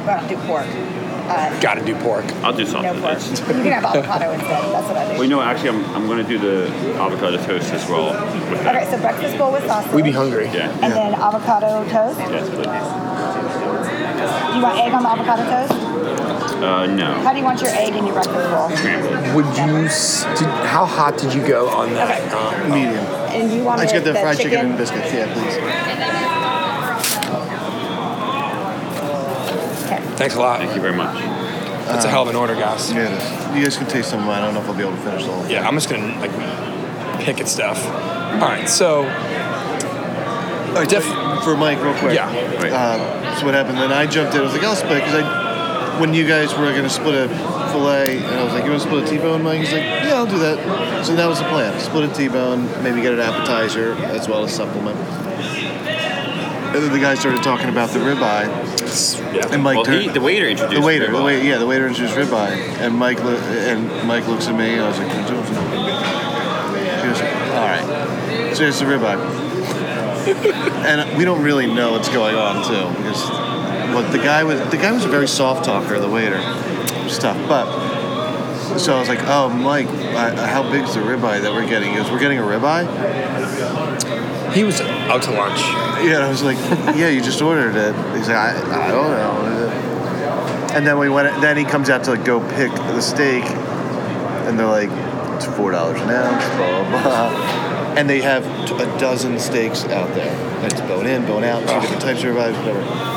well, 0.04 0.10
I 0.10 0.20
don't 0.20 0.28
do 0.28 0.36
pork. 0.46 0.66
Uh, 0.68 1.58
Gotta 1.58 1.82
do 1.86 1.96
pork. 1.96 2.26
I'll 2.44 2.52
do 2.52 2.64
no 2.64 2.70
sausage. 2.70 3.00
pork. 3.00 3.12
It's- 3.16 3.40
You 3.40 3.46
can 3.64 3.72
have 3.72 3.84
avocado 3.86 4.30
instead. 4.32 4.50
That's 4.74 4.86
what 4.88 4.96
I 4.98 5.04
do. 5.08 5.12
Well, 5.14 5.22
you 5.24 5.30
know, 5.30 5.40
actually, 5.40 5.70
I'm, 5.70 5.82
I'm 5.96 6.06
going 6.06 6.22
to 6.22 6.28
do 6.28 6.38
the 6.38 6.68
avocado 7.00 7.38
toast 7.46 7.72
as 7.72 7.88
well. 7.88 8.12
With 8.50 8.62
that. 8.62 8.76
Okay, 8.76 8.90
so 8.90 9.00
breakfast 9.00 9.38
bowl 9.38 9.52
with 9.52 9.64
sausage. 9.66 9.90
We'd 9.94 10.04
be 10.04 10.12
hungry. 10.12 10.50
Yeah. 10.52 10.68
And 10.82 10.92
then 10.92 11.14
avocado 11.14 11.82
toast. 11.88 12.18
Yes, 12.20 12.46
please. 12.50 12.66
Do 14.52 14.56
you 14.56 14.62
want 14.62 14.78
egg 14.78 14.92
on 14.92 15.02
the 15.02 15.08
avocado 15.08 15.66
toast? 15.66 15.95
Uh, 16.62 16.86
no. 16.86 17.12
How 17.22 17.32
do 17.32 17.38
you 17.38 17.44
want 17.44 17.60
your 17.60 17.70
egg 17.70 17.94
in 17.94 18.04
your 18.06 18.14
breakfast 18.14 18.50
bowl? 18.50 18.70
Scrambled. 18.76 19.34
Would 19.34 19.46
you? 19.58 19.82
Did, 20.38 20.48
how 20.66 20.84
hot 20.86 21.18
did 21.18 21.34
you 21.34 21.46
go 21.46 21.68
on 21.68 21.92
that? 21.94 22.20
Okay. 22.20 22.30
Uh, 22.34 22.74
Medium. 22.74 23.04
And 23.36 23.52
you 23.52 23.62
want 23.62 23.78
Let's 23.80 23.92
the, 23.92 23.98
get 23.98 24.04
the, 24.04 24.12
the 24.14 24.20
fried 24.20 24.36
chicken. 24.38 24.50
chicken 24.52 24.66
and 24.70 24.78
biscuits. 24.78 25.12
Yeah, 25.12 25.32
please. 25.34 25.56
Okay. 29.86 30.00
thanks 30.16 30.34
a 30.34 30.38
lot. 30.40 30.60
Thank 30.60 30.74
you 30.74 30.80
very 30.80 30.96
much. 30.96 31.14
That's 31.86 32.04
a 32.04 32.08
hell 32.08 32.22
of 32.22 32.28
an 32.28 32.36
order, 32.36 32.54
guys. 32.54 32.90
Yeah, 32.92 33.06
it 33.06 33.12
is. 33.22 33.56
You 33.56 33.62
guys 33.62 33.76
can 33.76 33.86
taste 33.86 34.10
some 34.10 34.20
of 34.20 34.26
mine. 34.26 34.42
I 34.42 34.46
don't 34.46 34.54
know 34.54 34.60
if 34.62 34.68
I'll 34.68 34.74
be 34.74 34.82
able 34.82 34.96
to 34.96 35.02
finish 35.02 35.24
the 35.24 35.30
whole 35.32 35.42
thing. 35.42 35.52
Yeah, 35.52 35.66
I'm 35.68 35.74
just 35.74 35.88
gonna 35.88 36.18
like 36.18 36.32
pick 37.20 37.40
at 37.40 37.48
stuff. 37.48 37.84
All 37.86 38.40
right, 38.40 38.68
so 38.68 39.04
All 39.04 40.74
right, 40.74 40.88
Def- 40.88 41.04
for 41.44 41.56
Mike, 41.56 41.80
real 41.82 41.94
quick. 41.94 42.14
Yeah. 42.14 42.28
Uh, 42.28 43.36
so 43.36 43.44
what 43.46 43.54
happened? 43.54 43.78
Then 43.78 43.92
I 43.92 44.06
jumped 44.06 44.34
in. 44.34 44.40
I 44.40 44.44
was 44.44 44.52
like, 44.52 44.64
I'll 44.64 44.74
split 44.74 45.04
because 45.04 45.14
I, 45.22 45.45
when 46.00 46.14
you 46.14 46.26
guys 46.26 46.52
were 46.56 46.72
gonna 46.72 46.88
split 46.90 47.14
a 47.14 47.28
fillet, 47.72 48.18
and 48.18 48.26
I 48.26 48.44
was 48.44 48.52
like, 48.52 48.64
you 48.64 48.70
want 48.70 48.82
to 48.82 48.88
split 48.88 49.04
a 49.04 49.10
T-bone, 49.10 49.42
Mike? 49.42 49.60
He's 49.60 49.72
like, 49.72 49.82
yeah, 49.82 50.14
I'll 50.14 50.26
do 50.26 50.38
that. 50.38 51.04
So 51.06 51.14
that 51.16 51.26
was 51.26 51.38
the 51.38 51.44
plan: 51.48 51.78
split 51.80 52.10
a 52.10 52.14
T-bone, 52.14 52.66
maybe 52.82 53.00
get 53.02 53.12
an 53.14 53.20
appetizer 53.20 53.94
as 53.94 54.28
well 54.28 54.44
as 54.44 54.54
supplement. 54.54 54.96
And 56.74 56.84
then 56.84 56.92
the 56.92 56.98
guy 56.98 57.14
started 57.14 57.42
talking 57.42 57.68
about 57.70 57.90
the 57.90 58.00
ribeye, 58.00 59.34
yeah. 59.34 59.46
and 59.50 59.62
Mike 59.62 59.76
Well, 59.76 59.84
turned. 59.84 60.02
he, 60.02 60.08
the 60.08 60.20
waiter 60.20 60.46
introduced 60.48 60.78
the 60.80 60.86
waiter, 60.86 61.10
the 61.10 61.22
waiter, 61.22 61.42
yeah, 61.42 61.58
the 61.58 61.66
waiter 61.66 61.86
introduced 61.86 62.16
ribeye, 62.16 62.50
and 62.80 62.94
Mike 62.94 63.22
lo- 63.24 63.36
and 63.36 64.06
Mike 64.06 64.26
looks 64.26 64.46
at 64.48 64.54
me, 64.56 64.74
and 64.74 64.82
I 64.82 64.88
was 64.88 64.98
like, 64.98 65.08
"Can 65.08 65.24
I 65.24 65.28
do 65.28 65.36
it?" 65.38 65.46
He 67.00 67.08
goes, 67.08 67.20
"All 67.54 67.64
right." 67.66 68.54
So 68.56 68.64
it's 68.64 68.78
the 68.80 68.84
ribeye, 68.84 69.16
and 70.86 71.16
we 71.16 71.24
don't 71.24 71.42
really 71.42 71.66
know 71.72 71.92
what's 71.92 72.08
going 72.10 72.34
on 72.36 72.64
too, 72.66 73.02
because 73.02 73.22
what 73.96 74.12
the 74.12 74.18
guy 74.18 74.44
was, 74.44 74.60
the 74.70 74.76
guy 74.76 74.92
was 74.92 75.04
a 75.04 75.08
very 75.08 75.26
soft 75.26 75.64
talker, 75.64 75.98
the 75.98 76.08
waiter, 76.08 76.40
stuff, 77.08 77.36
but. 77.48 77.86
So 78.78 78.94
I 78.94 79.00
was 79.00 79.08
like, 79.08 79.20
"Oh, 79.22 79.48
Mike, 79.48 79.86
uh, 79.86 80.46
how 80.46 80.70
big's 80.70 80.92
the 80.94 81.00
ribeye 81.00 81.40
that 81.40 81.52
we're 81.52 81.66
getting?" 81.66 81.92
He 81.92 81.96
goes, 81.96 82.10
"We're 82.10 82.18
getting 82.18 82.38
a 82.38 82.42
ribeye." 82.42 82.84
he 84.56 84.64
was 84.64 84.80
out 84.80 85.22
to 85.22 85.30
lunch. 85.32 85.60
Yeah, 86.04 86.26
I 86.26 86.28
was 86.28 86.42
like, 86.42 86.56
yeah, 86.96 87.08
you 87.08 87.20
just 87.20 87.42
ordered 87.42 87.76
it. 87.76 87.94
He's 88.16 88.28
like, 88.28 88.36
I, 88.36 88.86
I 88.86 88.90
don't 88.90 89.10
know. 89.10 90.72
And 90.74 90.86
then 90.86 90.98
we 90.98 91.08
went. 91.08 91.40
Then 91.40 91.56
he 91.56 91.64
comes 91.64 91.90
out 91.90 92.04
to 92.04 92.10
like 92.10 92.24
go 92.24 92.40
pick 92.56 92.70
the 92.72 93.00
steak, 93.00 93.44
and 93.44 94.58
they're 94.58 94.66
like, 94.66 94.90
it's 95.36 95.46
four 95.56 95.70
dollars 95.72 96.00
an 96.00 96.10
ounce, 96.10 96.44
blah 96.56 96.90
blah 96.90 97.02
blah. 97.02 97.94
And 97.96 98.10
they 98.10 98.20
have 98.20 98.44
a 98.44 98.98
dozen 98.98 99.38
steaks 99.38 99.84
out 99.84 100.12
there. 100.14 100.66
It's 100.66 100.80
bone 100.82 101.06
in, 101.06 101.24
bone 101.24 101.44
out, 101.44 101.60
two 101.60 101.80
different 101.80 102.02
types 102.02 102.22
of 102.24 102.34
ribeyes, 102.34 102.58
whatever. 102.58 103.15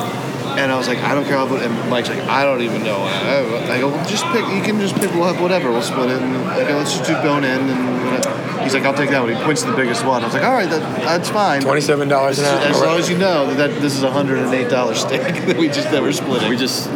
And 0.59 0.71
I 0.71 0.77
was 0.77 0.87
like, 0.87 0.99
I 0.99 1.15
don't 1.15 1.23
care. 1.23 1.37
I'll 1.37 1.47
put, 1.47 1.61
and 1.61 1.89
Mike's 1.89 2.09
like, 2.09 2.19
I 2.23 2.43
don't 2.43 2.61
even 2.61 2.83
know. 2.83 2.97
I, 2.97 3.73
I 3.73 3.79
go, 3.79 3.89
well, 3.89 4.09
just 4.09 4.25
pick. 4.25 4.45
You 4.53 4.61
can 4.61 4.79
just 4.79 4.95
pick. 4.95 5.09
We'll 5.13 5.23
have 5.23 5.41
whatever. 5.41 5.71
We'll 5.71 5.81
split 5.81 6.09
it. 6.11 6.21
And 6.21 6.35
I 6.35 6.67
go, 6.67 6.77
let's 6.77 6.91
just 6.97 7.09
do 7.09 7.13
bone 7.21 7.43
in 7.45 7.69
and 7.69 8.05
whatever. 8.05 8.61
He's 8.63 8.73
like, 8.73 8.83
I'll 8.83 8.93
take 8.93 9.09
that 9.11 9.21
one. 9.21 9.33
He 9.33 9.41
points 9.41 9.63
to 9.63 9.71
the 9.71 9.75
biggest 9.75 10.05
one. 10.05 10.21
I 10.21 10.25
was 10.25 10.33
like, 10.33 10.43
all 10.43 10.53
right, 10.53 10.69
that, 10.69 11.01
that's 11.01 11.29
fine. 11.29 11.61
Twenty-seven 11.61 12.07
dollars 12.09 12.39
an 12.39 12.45
hour. 12.45 12.59
As 12.59 12.79
long 12.81 12.99
as 12.99 13.09
you 13.09 13.17
know 13.17 13.53
that 13.55 13.81
this 13.81 13.95
is 13.95 14.03
a 14.03 14.11
hundred 14.11 14.39
and 14.39 14.53
eight 14.53 14.69
dollar 14.69 14.95
steak 14.95 15.21
that 15.45 15.57
we 15.57 15.67
just 15.67 15.89
that 15.91 16.01
we're 16.01 16.11
splitting. 16.11 16.49
We 16.49 16.57
just 16.57 16.89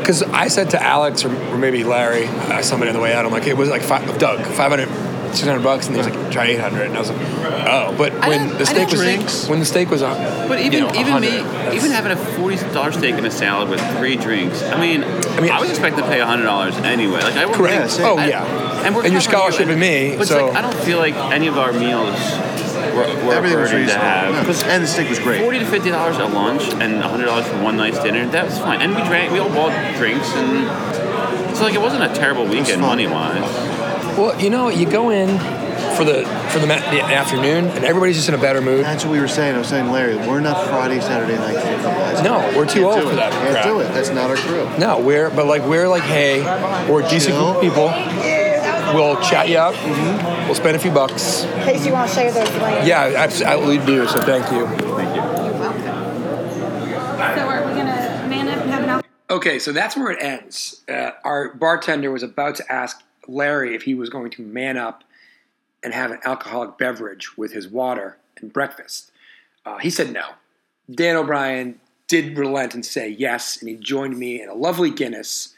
Because 0.00 0.22
I 0.24 0.48
said 0.48 0.70
to 0.70 0.82
Alex 0.82 1.24
or, 1.24 1.34
or 1.52 1.56
maybe 1.56 1.84
Larry, 1.84 2.26
uh, 2.26 2.62
somebody 2.62 2.90
on 2.90 2.96
the 2.96 3.00
way 3.00 3.14
out, 3.14 3.24
I'm 3.24 3.32
like, 3.32 3.46
it 3.46 3.56
was 3.56 3.68
like 3.68 3.82
five, 3.82 4.18
Doug, 4.18 4.44
500, 4.44 4.88
600 5.34 5.62
bucks, 5.62 5.86
and 5.86 5.96
he 5.96 6.02
was 6.02 6.08
like, 6.08 6.30
try 6.30 6.46
800, 6.46 6.86
and 6.86 6.96
I 6.96 7.00
was 7.00 7.10
like, 7.10 7.20
oh. 7.20 7.94
But 7.96 8.12
I 8.14 8.28
when 8.28 8.38
didn't- 8.48 8.58
the 8.58 8.60
I 8.60 8.64
steak 8.64 8.88
didn't 8.88 9.24
was 9.24 9.34
think- 9.40 9.50
when 9.50 9.58
the 9.60 9.64
steak 9.66 9.90
was 9.90 10.02
on, 10.02 10.16
But 10.48 10.60
even 10.60 10.72
you 10.72 10.80
know, 10.80 10.94
even 10.94 11.20
me, 11.20 11.28
that's- 11.28 11.74
even 11.74 11.90
having 11.90 12.12
a 12.12 12.16
forty 12.16 12.56
dollar 12.72 12.92
steak 12.92 13.14
and 13.16 13.26
a 13.26 13.30
salad 13.30 13.68
with 13.68 13.80
three 13.98 14.16
drinks. 14.16 14.62
I 14.62 14.80
mean, 14.80 15.04
I 15.04 15.40
mean- 15.40 15.50
I 15.52 15.60
was 15.60 15.70
expecting 15.70 16.02
to 16.02 16.08
pay 16.08 16.20
hundred 16.20 16.44
dollars 16.44 16.76
anyway. 16.78 17.20
Like 17.22 17.36
I 17.36 17.46
wouldn't 17.46 17.54
Correct. 17.64 17.90
think- 17.92 18.08
Oh, 18.08 18.18
I- 18.18 18.26
yeah. 18.28 18.44
And, 18.84 18.94
we're 18.94 19.02
And 19.04 19.12
your 19.12 19.14
covering 19.14 19.14
you, 19.14 19.20
scholarship 19.20 19.68
and 19.68 19.80
me, 19.80 20.10
But 20.12 20.22
it's 20.22 20.30
so- 20.30 20.46
like 20.48 20.56
I 20.56 20.60
don't 20.62 20.74
feel 20.74 20.98
like 20.98 21.14
any 21.32 21.46
of 21.46 21.56
our 21.58 21.72
meals 21.72 22.18
were, 22.94 23.00
were 23.24 23.32
a 23.32 23.36
Everything 23.36 23.58
was 23.60 23.70
burden 23.70 23.70
to 23.70 23.76
reasonable. 23.94 24.04
have. 24.04 24.34
Yeah. 24.58 24.72
And 24.74 24.84
the 24.84 24.86
steak 24.88 25.08
was 25.08 25.18
great. 25.18 25.40
Forty 25.42 25.58
to 25.58 25.64
fifty 25.66 25.90
dollars 25.90 26.16
at 26.18 26.32
lunch 26.32 26.62
and 26.80 27.02
hundred 27.02 27.26
dollars 27.26 27.46
for 27.46 27.58
one 27.62 27.76
night's 27.76 27.98
dinner. 27.98 28.26
That 28.26 28.44
was 28.46 28.58
fine. 28.58 28.82
And 28.82 28.94
we 28.94 29.02
drank. 29.02 29.32
We 29.32 29.38
all 29.38 29.48
bought 29.48 29.72
drinks 29.96 30.30
and. 30.34 30.68
So 31.56 31.62
like 31.64 31.74
it 31.74 31.80
wasn't 31.80 32.02
a 32.04 32.08
terrible 32.14 32.44
weekend 32.46 32.80
fun. 32.80 32.80
money 32.82 33.06
wise. 33.06 33.42
Well, 34.16 34.40
you 34.40 34.50
know, 34.50 34.68
you 34.68 34.88
go 34.88 35.10
in 35.10 35.28
for 35.96 36.04
the 36.04 36.24
for 36.50 36.58
the, 36.60 36.66
ma- 36.66 36.78
the 36.90 37.00
afternoon, 37.02 37.66
and 37.66 37.84
everybody's 37.84 38.16
just 38.16 38.28
in 38.28 38.34
a 38.34 38.38
better 38.38 38.60
mood. 38.60 38.84
That's 38.84 39.04
what 39.04 39.10
we 39.12 39.20
were 39.20 39.28
saying. 39.28 39.54
I 39.56 39.58
was 39.58 39.68
saying, 39.68 39.90
Larry, 39.90 40.16
we're 40.16 40.40
not 40.40 40.66
Friday, 40.68 41.00
Saturday 41.00 41.36
night 41.36 41.54
football 41.56 41.92
guys. 41.92 42.22
No, 42.22 42.38
we're 42.56 42.66
too 42.66 42.82
Can't 42.82 42.84
old 42.84 42.96
do 43.00 43.06
for 43.08 43.12
it. 43.12 43.16
that 43.16 43.32
Can't 43.32 43.50
crap. 43.52 43.64
do 43.64 43.80
it. 43.80 43.88
That's 43.92 44.10
not 44.10 44.30
our 44.30 44.36
crew. 44.36 44.68
No, 44.78 45.00
we're 45.00 45.30
but 45.30 45.46
like 45.46 45.62
we're 45.62 45.88
like, 45.88 46.02
hey, 46.04 46.42
we're 46.88 47.04
a 47.04 47.08
decent 47.08 47.34
group 47.36 47.56
of 47.56 47.60
people. 47.60 47.86
We'll 48.94 49.20
chat 49.22 49.48
you 49.48 49.56
up. 49.56 49.74
We'll 50.46 50.54
spend 50.54 50.76
a 50.76 50.78
few 50.78 50.90
bucks. 50.92 51.42
In 51.44 51.64
case 51.64 51.86
you 51.86 51.92
want 51.92 52.08
to 52.10 52.14
share 52.14 52.30
those 52.30 52.48
links. 52.60 52.86
Yeah, 52.86 53.00
I 53.02 53.14
absolutely 53.16 53.78
do. 53.84 54.06
So 54.06 54.20
thank 54.20 54.50
you. 54.52 54.66
Thank 54.66 55.16
you. 55.16 55.22
You're 55.22 55.58
welcome. 55.58 55.82
So 57.36 57.46
are 57.48 57.66
we 57.66 57.72
gonna 57.72 58.26
man 58.28 58.48
up 58.48 58.60
and 58.62 58.70
have 58.70 59.00
an? 59.00 59.02
Okay, 59.30 59.58
so 59.58 59.72
that's 59.72 59.96
where 59.96 60.10
it 60.12 60.22
ends. 60.22 60.82
Uh, 60.88 61.10
our 61.24 61.52
bartender 61.54 62.10
was 62.12 62.22
about 62.22 62.54
to 62.56 62.72
ask 62.72 63.02
Larry 63.28 63.74
if 63.74 63.82
he 63.82 63.94
was 63.94 64.10
going 64.10 64.30
to 64.30 64.42
man 64.42 64.76
up 64.76 65.04
and 65.82 65.92
have 65.92 66.10
an 66.10 66.18
alcoholic 66.24 66.78
beverage 66.78 67.36
with 67.36 67.52
his 67.52 67.68
water 67.68 68.16
and 68.40 68.52
breakfast. 68.52 69.10
Uh, 69.66 69.78
he 69.78 69.90
said 69.90 70.12
no. 70.12 70.24
Dan 70.90 71.16
O'Brien 71.16 71.80
did 72.08 72.36
relent 72.36 72.74
and 72.74 72.84
say 72.84 73.08
yes, 73.08 73.58
and 73.58 73.68
he 73.68 73.76
joined 73.76 74.18
me 74.18 74.42
in 74.42 74.48
a 74.48 74.54
lovely 74.54 74.90
Guinness, 74.90 75.54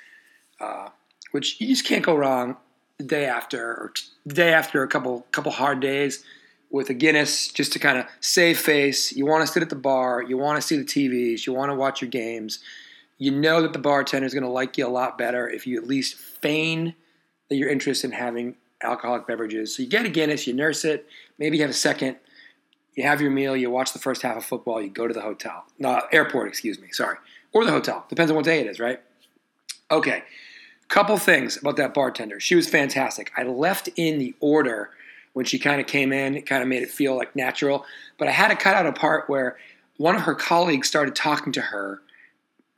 uh, 0.60 0.88
which 1.32 1.60
you 1.60 1.66
just 1.66 1.84
can't 1.84 2.04
go 2.04 2.14
wrong 2.14 2.56
the 2.98 3.04
day 3.04 3.26
after 3.26 3.60
or 3.60 3.92
t- 3.94 4.04
the 4.24 4.34
day 4.34 4.52
after 4.52 4.82
a 4.82 4.88
couple 4.88 5.26
couple 5.32 5.52
hard 5.52 5.80
days 5.80 6.24
with 6.70 6.88
a 6.88 6.94
Guinness 6.94 7.48
just 7.48 7.72
to 7.72 7.78
kind 7.78 7.98
of 7.98 8.06
save 8.20 8.58
face. 8.58 9.12
You 9.12 9.26
want 9.26 9.46
to 9.46 9.52
sit 9.52 9.62
at 9.62 9.70
the 9.70 9.76
bar, 9.76 10.22
you 10.22 10.36
want 10.36 10.60
to 10.60 10.66
see 10.66 10.76
the 10.76 10.84
TVs, 10.84 11.46
you 11.46 11.52
want 11.52 11.70
to 11.70 11.74
watch 11.74 12.00
your 12.00 12.10
games 12.10 12.60
you 13.18 13.30
know 13.30 13.62
that 13.62 13.72
the 13.72 13.78
bartender 13.78 14.26
is 14.26 14.34
going 14.34 14.44
to 14.44 14.50
like 14.50 14.76
you 14.76 14.86
a 14.86 14.88
lot 14.88 15.16
better 15.16 15.48
if 15.48 15.66
you 15.66 15.78
at 15.78 15.86
least 15.86 16.16
feign 16.16 16.94
that 17.48 17.56
you're 17.56 17.68
interested 17.68 18.08
in 18.08 18.16
having 18.16 18.56
alcoholic 18.82 19.26
beverages. 19.26 19.76
So 19.76 19.82
you 19.82 19.88
get 19.88 20.04
a 20.04 20.08
Guinness, 20.08 20.46
you 20.46 20.54
nurse 20.54 20.84
it, 20.84 21.06
maybe 21.38 21.56
you 21.56 21.62
have 21.62 21.70
a 21.70 21.74
second, 21.74 22.16
you 22.94 23.04
have 23.04 23.20
your 23.20 23.30
meal, 23.30 23.56
you 23.56 23.70
watch 23.70 23.92
the 23.92 23.98
first 23.98 24.22
half 24.22 24.36
of 24.36 24.44
football, 24.44 24.80
you 24.80 24.88
go 24.88 25.06
to 25.06 25.14
the 25.14 25.22
hotel, 25.22 25.64
no, 25.78 26.02
airport, 26.12 26.48
excuse 26.48 26.78
me, 26.80 26.88
sorry, 26.90 27.16
or 27.52 27.64
the 27.64 27.70
hotel. 27.70 28.04
Depends 28.08 28.30
on 28.30 28.36
what 28.36 28.44
day 28.44 28.60
it 28.60 28.66
is, 28.66 28.80
right? 28.80 29.00
Okay, 29.90 30.22
couple 30.88 31.16
things 31.16 31.56
about 31.56 31.76
that 31.76 31.94
bartender. 31.94 32.38
She 32.40 32.54
was 32.54 32.68
fantastic. 32.68 33.32
I 33.36 33.42
left 33.42 33.88
in 33.96 34.18
the 34.18 34.34
order 34.40 34.90
when 35.32 35.44
she 35.44 35.58
kind 35.58 35.80
of 35.80 35.86
came 35.86 36.12
in, 36.12 36.34
it 36.34 36.46
kind 36.46 36.62
of 36.62 36.68
made 36.68 36.82
it 36.82 36.90
feel 36.90 37.16
like 37.16 37.36
natural, 37.36 37.84
but 38.18 38.28
I 38.28 38.30
had 38.30 38.48
to 38.48 38.56
cut 38.56 38.74
out 38.74 38.86
a 38.86 38.92
part 38.92 39.28
where 39.28 39.56
one 39.98 40.14
of 40.14 40.22
her 40.22 40.34
colleagues 40.34 40.88
started 40.88 41.14
talking 41.14 41.52
to 41.52 41.60
her 41.60 42.00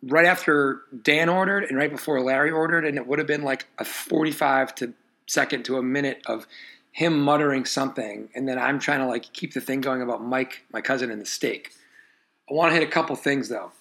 right 0.02 0.26
after 0.26 0.82
Dan 1.02 1.28
ordered 1.28 1.64
and 1.64 1.76
right 1.76 1.90
before 1.90 2.20
Larry 2.20 2.50
ordered, 2.50 2.84
and 2.84 2.96
it 2.96 3.06
would 3.06 3.18
have 3.18 3.28
been 3.28 3.42
like 3.42 3.66
a 3.78 3.84
45 3.84 4.74
to 4.76 4.94
second 5.26 5.64
to 5.66 5.76
a 5.76 5.82
minute 5.82 6.22
of 6.26 6.46
him 6.92 7.20
muttering 7.20 7.64
something, 7.64 8.28
and 8.34 8.48
then 8.48 8.58
I'm 8.58 8.78
trying 8.78 9.00
to 9.00 9.06
like 9.06 9.32
keep 9.32 9.54
the 9.54 9.60
thing 9.60 9.80
going 9.80 10.02
about 10.02 10.22
Mike, 10.22 10.64
my 10.72 10.80
cousin, 10.80 11.10
and 11.10 11.20
the 11.20 11.26
steak. 11.26 11.72
I 12.50 12.54
want 12.54 12.70
to 12.72 12.78
hit 12.78 12.86
a 12.86 12.90
couple 12.90 13.14
things 13.14 13.48
though. 13.48 13.72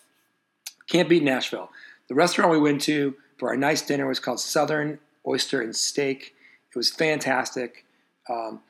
Can't 0.88 1.10
beat 1.10 1.24
Nashville. 1.24 1.72
The 2.10 2.16
restaurant 2.16 2.52
we 2.52 2.60
went 2.60 2.82
to 2.82 3.16
for 3.38 3.50
our 3.50 3.58
nice 3.58 3.82
dinner 3.82 4.08
was 4.08 4.20
called 4.20 4.40
Southern 4.40 5.00
Oyster 5.26 5.62
and 5.62 5.76
Steak. 5.76 6.36
It 6.70 6.78
was 6.78 6.90
fantastic. 6.90 7.86
Um, 8.30 8.62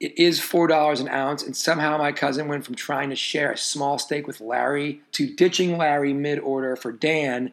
it 0.00 0.18
is 0.18 0.40
four 0.40 0.66
dollars 0.66 1.00
an 1.00 1.08
ounce, 1.08 1.42
and 1.42 1.54
somehow 1.54 1.98
my 1.98 2.10
cousin 2.10 2.48
went 2.48 2.64
from 2.64 2.74
trying 2.74 3.10
to 3.10 3.16
share 3.16 3.52
a 3.52 3.58
small 3.58 3.98
steak 3.98 4.26
with 4.26 4.40
Larry 4.40 5.02
to 5.12 5.32
ditching 5.34 5.76
Larry 5.76 6.14
mid-order 6.14 6.74
for 6.74 6.90
Dan, 6.90 7.52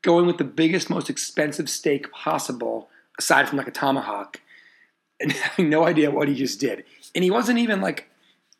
going 0.00 0.26
with 0.26 0.38
the 0.38 0.44
biggest, 0.44 0.88
most 0.88 1.10
expensive 1.10 1.68
steak 1.68 2.12
possible, 2.12 2.88
aside 3.18 3.48
from 3.48 3.58
like 3.58 3.66
a 3.66 3.72
tomahawk, 3.72 4.40
and 5.18 5.32
having 5.32 5.68
no 5.68 5.84
idea 5.84 6.12
what 6.12 6.28
he 6.28 6.34
just 6.34 6.60
did. 6.60 6.84
And 7.16 7.24
he 7.24 7.30
wasn't 7.32 7.58
even 7.58 7.80
like 7.80 8.08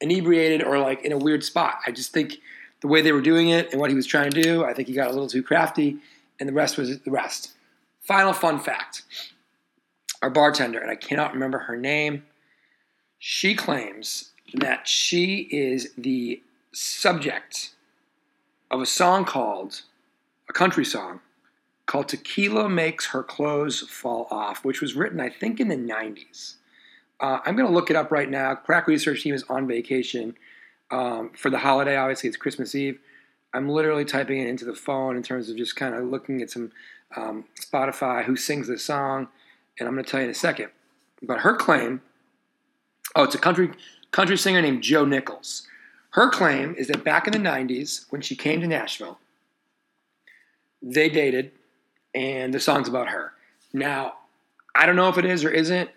inebriated 0.01 0.65
or 0.65 0.81
like 0.81 1.05
in 1.05 1.13
a 1.13 1.19
weird 1.19 1.45
spot. 1.45 1.79
I 1.87 1.93
just 1.93 2.13
think 2.13 2.39
the 2.81 2.89
way 2.89 3.03
they 3.03 3.13
were 3.13 3.21
doing 3.21 3.51
it 3.51 3.71
and 3.71 3.81
what 3.81 3.89
he 3.89 3.95
was 3.97 4.07
trying 4.07 4.33
to 4.33 4.43
do, 4.43 4.65
I 4.65 4.75
think 4.75 4.89
he 4.89 4.95
got 4.95 5.07
a 5.07 5.13
little 5.13 5.29
too 5.29 5.45
crafty, 5.45 5.99
and 6.41 6.49
the 6.49 6.53
rest 6.53 6.77
was 6.77 6.99
the 6.99 7.11
rest. 7.13 7.53
Final 8.01 8.33
fun 8.33 8.59
fact: 8.59 9.05
our 10.23 10.31
bartender, 10.31 10.81
and 10.81 10.91
I 10.91 10.97
cannot 10.97 11.35
remember 11.35 11.59
her 11.61 11.77
name 11.77 12.25
she 13.25 13.55
claims 13.55 14.33
that 14.53 14.89
she 14.89 15.47
is 15.53 15.93
the 15.97 16.43
subject 16.73 17.71
of 18.69 18.81
a 18.81 18.87
song 18.87 19.25
called 19.25 19.83
a 20.51 20.53
country 20.53 20.85
song 20.85 21.21
called 21.87 22.09
Tequila 22.09 22.69
Makes 22.69 23.07
Her 23.07 23.23
Clothes 23.23 23.83
Fall 23.83 24.27
Off, 24.33 24.65
which 24.65 24.81
was 24.81 24.97
written, 24.97 25.21
I 25.21 25.29
think, 25.29 25.61
in 25.61 25.69
the 25.69 25.77
90s. 25.77 26.57
Uh, 27.21 27.39
I'm 27.47 27.55
going 27.55 27.69
to 27.69 27.73
look 27.73 27.91
it 27.91 27.97
up 27.97 28.11
right 28.11 28.29
now. 28.29 28.57
Crack 28.57 28.89
Research 28.89 29.23
Team 29.23 29.35
is 29.35 29.45
on 29.49 29.69
vacation 29.69 30.35
um, 30.91 31.31
for 31.37 31.49
the 31.49 31.59
holiday. 31.59 31.95
Obviously, 31.95 32.27
it's 32.27 32.37
Christmas 32.37 32.75
Eve. 32.75 32.99
I'm 33.55 33.69
literally 33.69 34.05
typing 34.05 34.41
it 34.41 34.49
into 34.49 34.65
the 34.65 34.75
phone 34.75 35.17
in 35.17 35.23
terms 35.23 35.49
of 35.49 35.57
just 35.57 35.77
kind 35.77 35.95
of 35.95 36.07
looking 36.07 36.43
at 36.43 36.51
some 36.51 36.73
um, 37.17 37.45
Spotify, 37.61 38.25
who 38.25 38.35
sings 38.35 38.67
this 38.67 38.85
song, 38.85 39.29
and 39.79 39.87
I'm 39.87 39.95
going 39.95 40.05
to 40.05 40.11
tell 40.11 40.19
you 40.19 40.25
in 40.25 40.33
a 40.33 40.35
second. 40.35 40.71
But 41.23 41.43
her 41.43 41.55
claim 41.55 42.01
Oh, 43.15 43.25
it's 43.25 43.35
a 43.35 43.39
country 43.39 43.71
country 44.11 44.37
singer 44.37 44.63
named 44.63 44.83
Joe 44.83 45.05
Nichols. 45.05 45.67
Her 46.11 46.29
claim 46.31 46.75
is 46.77 46.89
that 46.89 47.05
back 47.05 47.27
in 47.27 47.33
the 47.33 47.39
90s, 47.39 48.05
when 48.11 48.21
she 48.21 48.37
came 48.37 48.61
to 48.61 48.67
Nashville, 48.67 49.19
they 50.83 51.09
dated, 51.09 51.53
and 52.15 52.53
the 52.53 52.61
song's 52.61 52.89
about 52.89 53.09
her. 53.09 53.33
Now, 53.73 54.15
I 54.75 54.85
don't 54.85 54.97
know 54.97 55.09
if 55.09 55.17
it 55.17 55.25
is 55.25 55.45
or 55.45 55.51
isn't, 55.51 55.91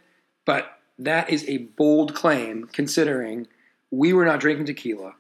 but 0.46 0.80
that 1.00 1.30
is 1.30 1.44
a 1.50 1.58
bold 1.58 2.14
claim 2.14 2.70
considering 2.72 3.48
we 3.92 4.14
were 4.14 4.26
not 4.26 4.40
drinking 4.40 4.68
tequila. 4.68 5.16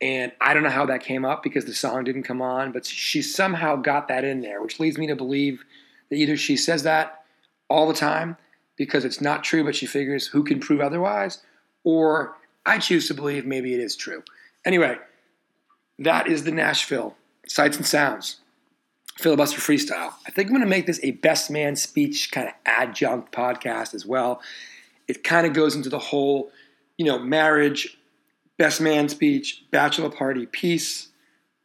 And 0.00 0.32
I 0.40 0.54
don't 0.54 0.62
know 0.62 0.70
how 0.70 0.86
that 0.86 1.02
came 1.02 1.24
up 1.24 1.42
because 1.42 1.64
the 1.64 1.74
song 1.74 2.04
didn't 2.04 2.24
come 2.24 2.42
on, 2.42 2.72
but 2.72 2.86
she 2.86 3.22
somehow 3.22 3.76
got 3.76 4.08
that 4.08 4.24
in 4.24 4.40
there, 4.40 4.62
which 4.62 4.80
leads 4.80 4.98
me 4.98 5.06
to 5.06 5.16
believe 5.16 5.64
that 6.08 6.16
either 6.16 6.36
she 6.36 6.56
says 6.56 6.82
that 6.82 7.24
all 7.68 7.86
the 7.86 7.94
time 7.94 8.36
because 8.76 9.04
it's 9.04 9.20
not 9.20 9.44
true, 9.44 9.64
but 9.64 9.76
she 9.76 9.86
figures 9.86 10.26
who 10.26 10.42
can 10.42 10.60
prove 10.60 10.80
otherwise, 10.80 11.42
or 11.84 12.36
I 12.66 12.78
choose 12.78 13.08
to 13.08 13.14
believe 13.14 13.46
maybe 13.46 13.74
it 13.74 13.80
is 13.80 13.96
true. 13.96 14.22
Anyway, 14.64 14.98
that 15.98 16.26
is 16.26 16.44
the 16.44 16.50
Nashville 16.50 17.16
Sights 17.46 17.76
and 17.76 17.86
Sounds 17.86 18.40
filibuster 19.18 19.60
freestyle. 19.60 20.12
I 20.26 20.30
think 20.30 20.48
I'm 20.48 20.54
going 20.54 20.62
to 20.62 20.68
make 20.68 20.86
this 20.86 21.00
a 21.02 21.12
best 21.12 21.50
man 21.50 21.76
speech 21.76 22.30
kind 22.32 22.48
of 22.48 22.54
adjunct 22.66 23.32
podcast 23.32 23.94
as 23.94 24.04
well. 24.04 24.40
It 25.06 25.22
kind 25.22 25.46
of 25.46 25.52
goes 25.52 25.76
into 25.76 25.88
the 25.88 25.98
whole, 25.98 26.50
you 26.96 27.04
know, 27.04 27.18
marriage, 27.18 27.96
best 28.58 28.80
man 28.80 29.08
speech, 29.08 29.64
bachelor 29.70 30.10
party 30.10 30.46
piece. 30.46 31.08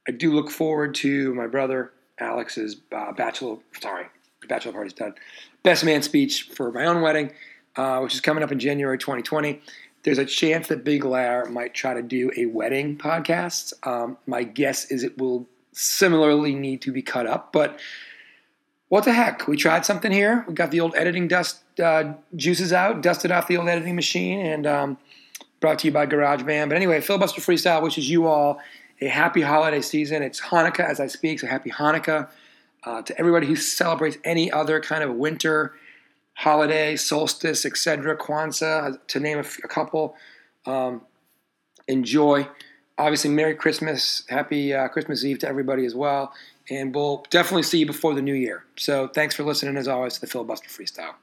I 0.07 0.11
do 0.11 0.33
look 0.33 0.49
forward 0.49 0.95
to 0.95 1.33
my 1.33 1.47
brother 1.47 1.91
Alex's 2.19 2.77
uh, 2.95 3.13
bachelor, 3.13 3.57
sorry, 3.81 4.07
bachelor 4.47 4.71
party's 4.71 4.93
done. 4.93 5.15
Best 5.63 5.83
man 5.83 6.01
speech 6.01 6.49
for 6.53 6.71
my 6.71 6.85
own 6.85 7.01
wedding, 7.01 7.31
uh, 7.75 7.99
which 7.99 8.13
is 8.13 8.21
coming 8.21 8.43
up 8.43 8.51
in 8.51 8.59
January 8.59 8.97
2020. 8.97 9.61
There's 10.03 10.17
a 10.17 10.25
chance 10.25 10.67
that 10.67 10.83
Big 10.83 11.03
Lair 11.03 11.45
might 11.45 11.73
try 11.73 11.93
to 11.93 12.01
do 12.01 12.31
a 12.37 12.45
wedding 12.45 12.97
podcast. 12.97 13.73
Um, 13.85 14.17
my 14.25 14.43
guess 14.43 14.89
is 14.91 15.03
it 15.03 15.17
will 15.17 15.47
similarly 15.73 16.55
need 16.55 16.81
to 16.83 16.91
be 16.91 17.01
cut 17.01 17.27
up. 17.27 17.51
But 17.51 17.79
what 18.87 19.03
the 19.03 19.13
heck? 19.13 19.47
We 19.47 19.57
tried 19.57 19.85
something 19.85 20.11
here. 20.11 20.45
We 20.47 20.53
got 20.53 20.71
the 20.71 20.79
old 20.79 20.95
editing 20.95 21.27
dust 21.27 21.61
uh, 21.79 22.13
juices 22.35 22.73
out, 22.73 23.01
dusted 23.01 23.31
off 23.31 23.47
the 23.47 23.57
old 23.57 23.67
editing 23.67 23.95
machine, 23.95 24.39
and 24.39 24.65
um, 24.65 24.97
brought 25.59 25.79
to 25.79 25.87
you 25.87 25.93
by 25.93 26.05
GarageBand. 26.05 26.69
But 26.69 26.75
anyway, 26.75 27.01
Filibuster 27.01 27.41
Freestyle 27.41 27.83
wishes 27.83 28.09
you 28.09 28.25
all 28.25 28.59
a 29.01 29.07
happy 29.07 29.41
holiday 29.41 29.81
season. 29.81 30.23
It's 30.23 30.41
Hanukkah 30.41 30.89
as 30.89 30.99
I 30.99 31.07
speak, 31.07 31.39
so 31.39 31.47
happy 31.47 31.69
Hanukkah. 31.69 32.29
Uh, 32.83 33.01
to 33.01 33.17
everybody 33.19 33.45
who 33.45 33.55
celebrates 33.55 34.17
any 34.23 34.51
other 34.51 34.79
kind 34.79 35.03
of 35.03 35.13
winter 35.15 35.75
holiday, 36.33 36.95
solstice, 36.95 37.65
etc., 37.65 38.15
Kwanzaa, 38.15 38.97
to 39.07 39.19
name 39.19 39.37
a, 39.37 39.41
f- 39.41 39.59
a 39.63 39.67
couple, 39.67 40.15
um, 40.65 41.01
enjoy 41.89 42.47
obviously, 42.99 43.31
Merry 43.31 43.55
Christmas, 43.55 44.23
Happy 44.29 44.73
uh, 44.73 44.87
Christmas 44.89 45.23
Eve 45.23 45.39
to 45.39 45.47
everybody 45.47 45.85
as 45.85 45.95
well. 45.95 46.33
And 46.69 46.93
we'll 46.93 47.25
definitely 47.31 47.63
see 47.63 47.79
you 47.79 47.87
before 47.87 48.13
the 48.13 48.21
new 48.21 48.35
year. 48.35 48.65
So 48.75 49.07
thanks 49.07 49.33
for 49.33 49.43
listening, 49.43 49.75
as 49.77 49.87
always, 49.87 50.15
to 50.15 50.21
the 50.21 50.27
Filibuster 50.27 50.69
Freestyle. 50.69 51.15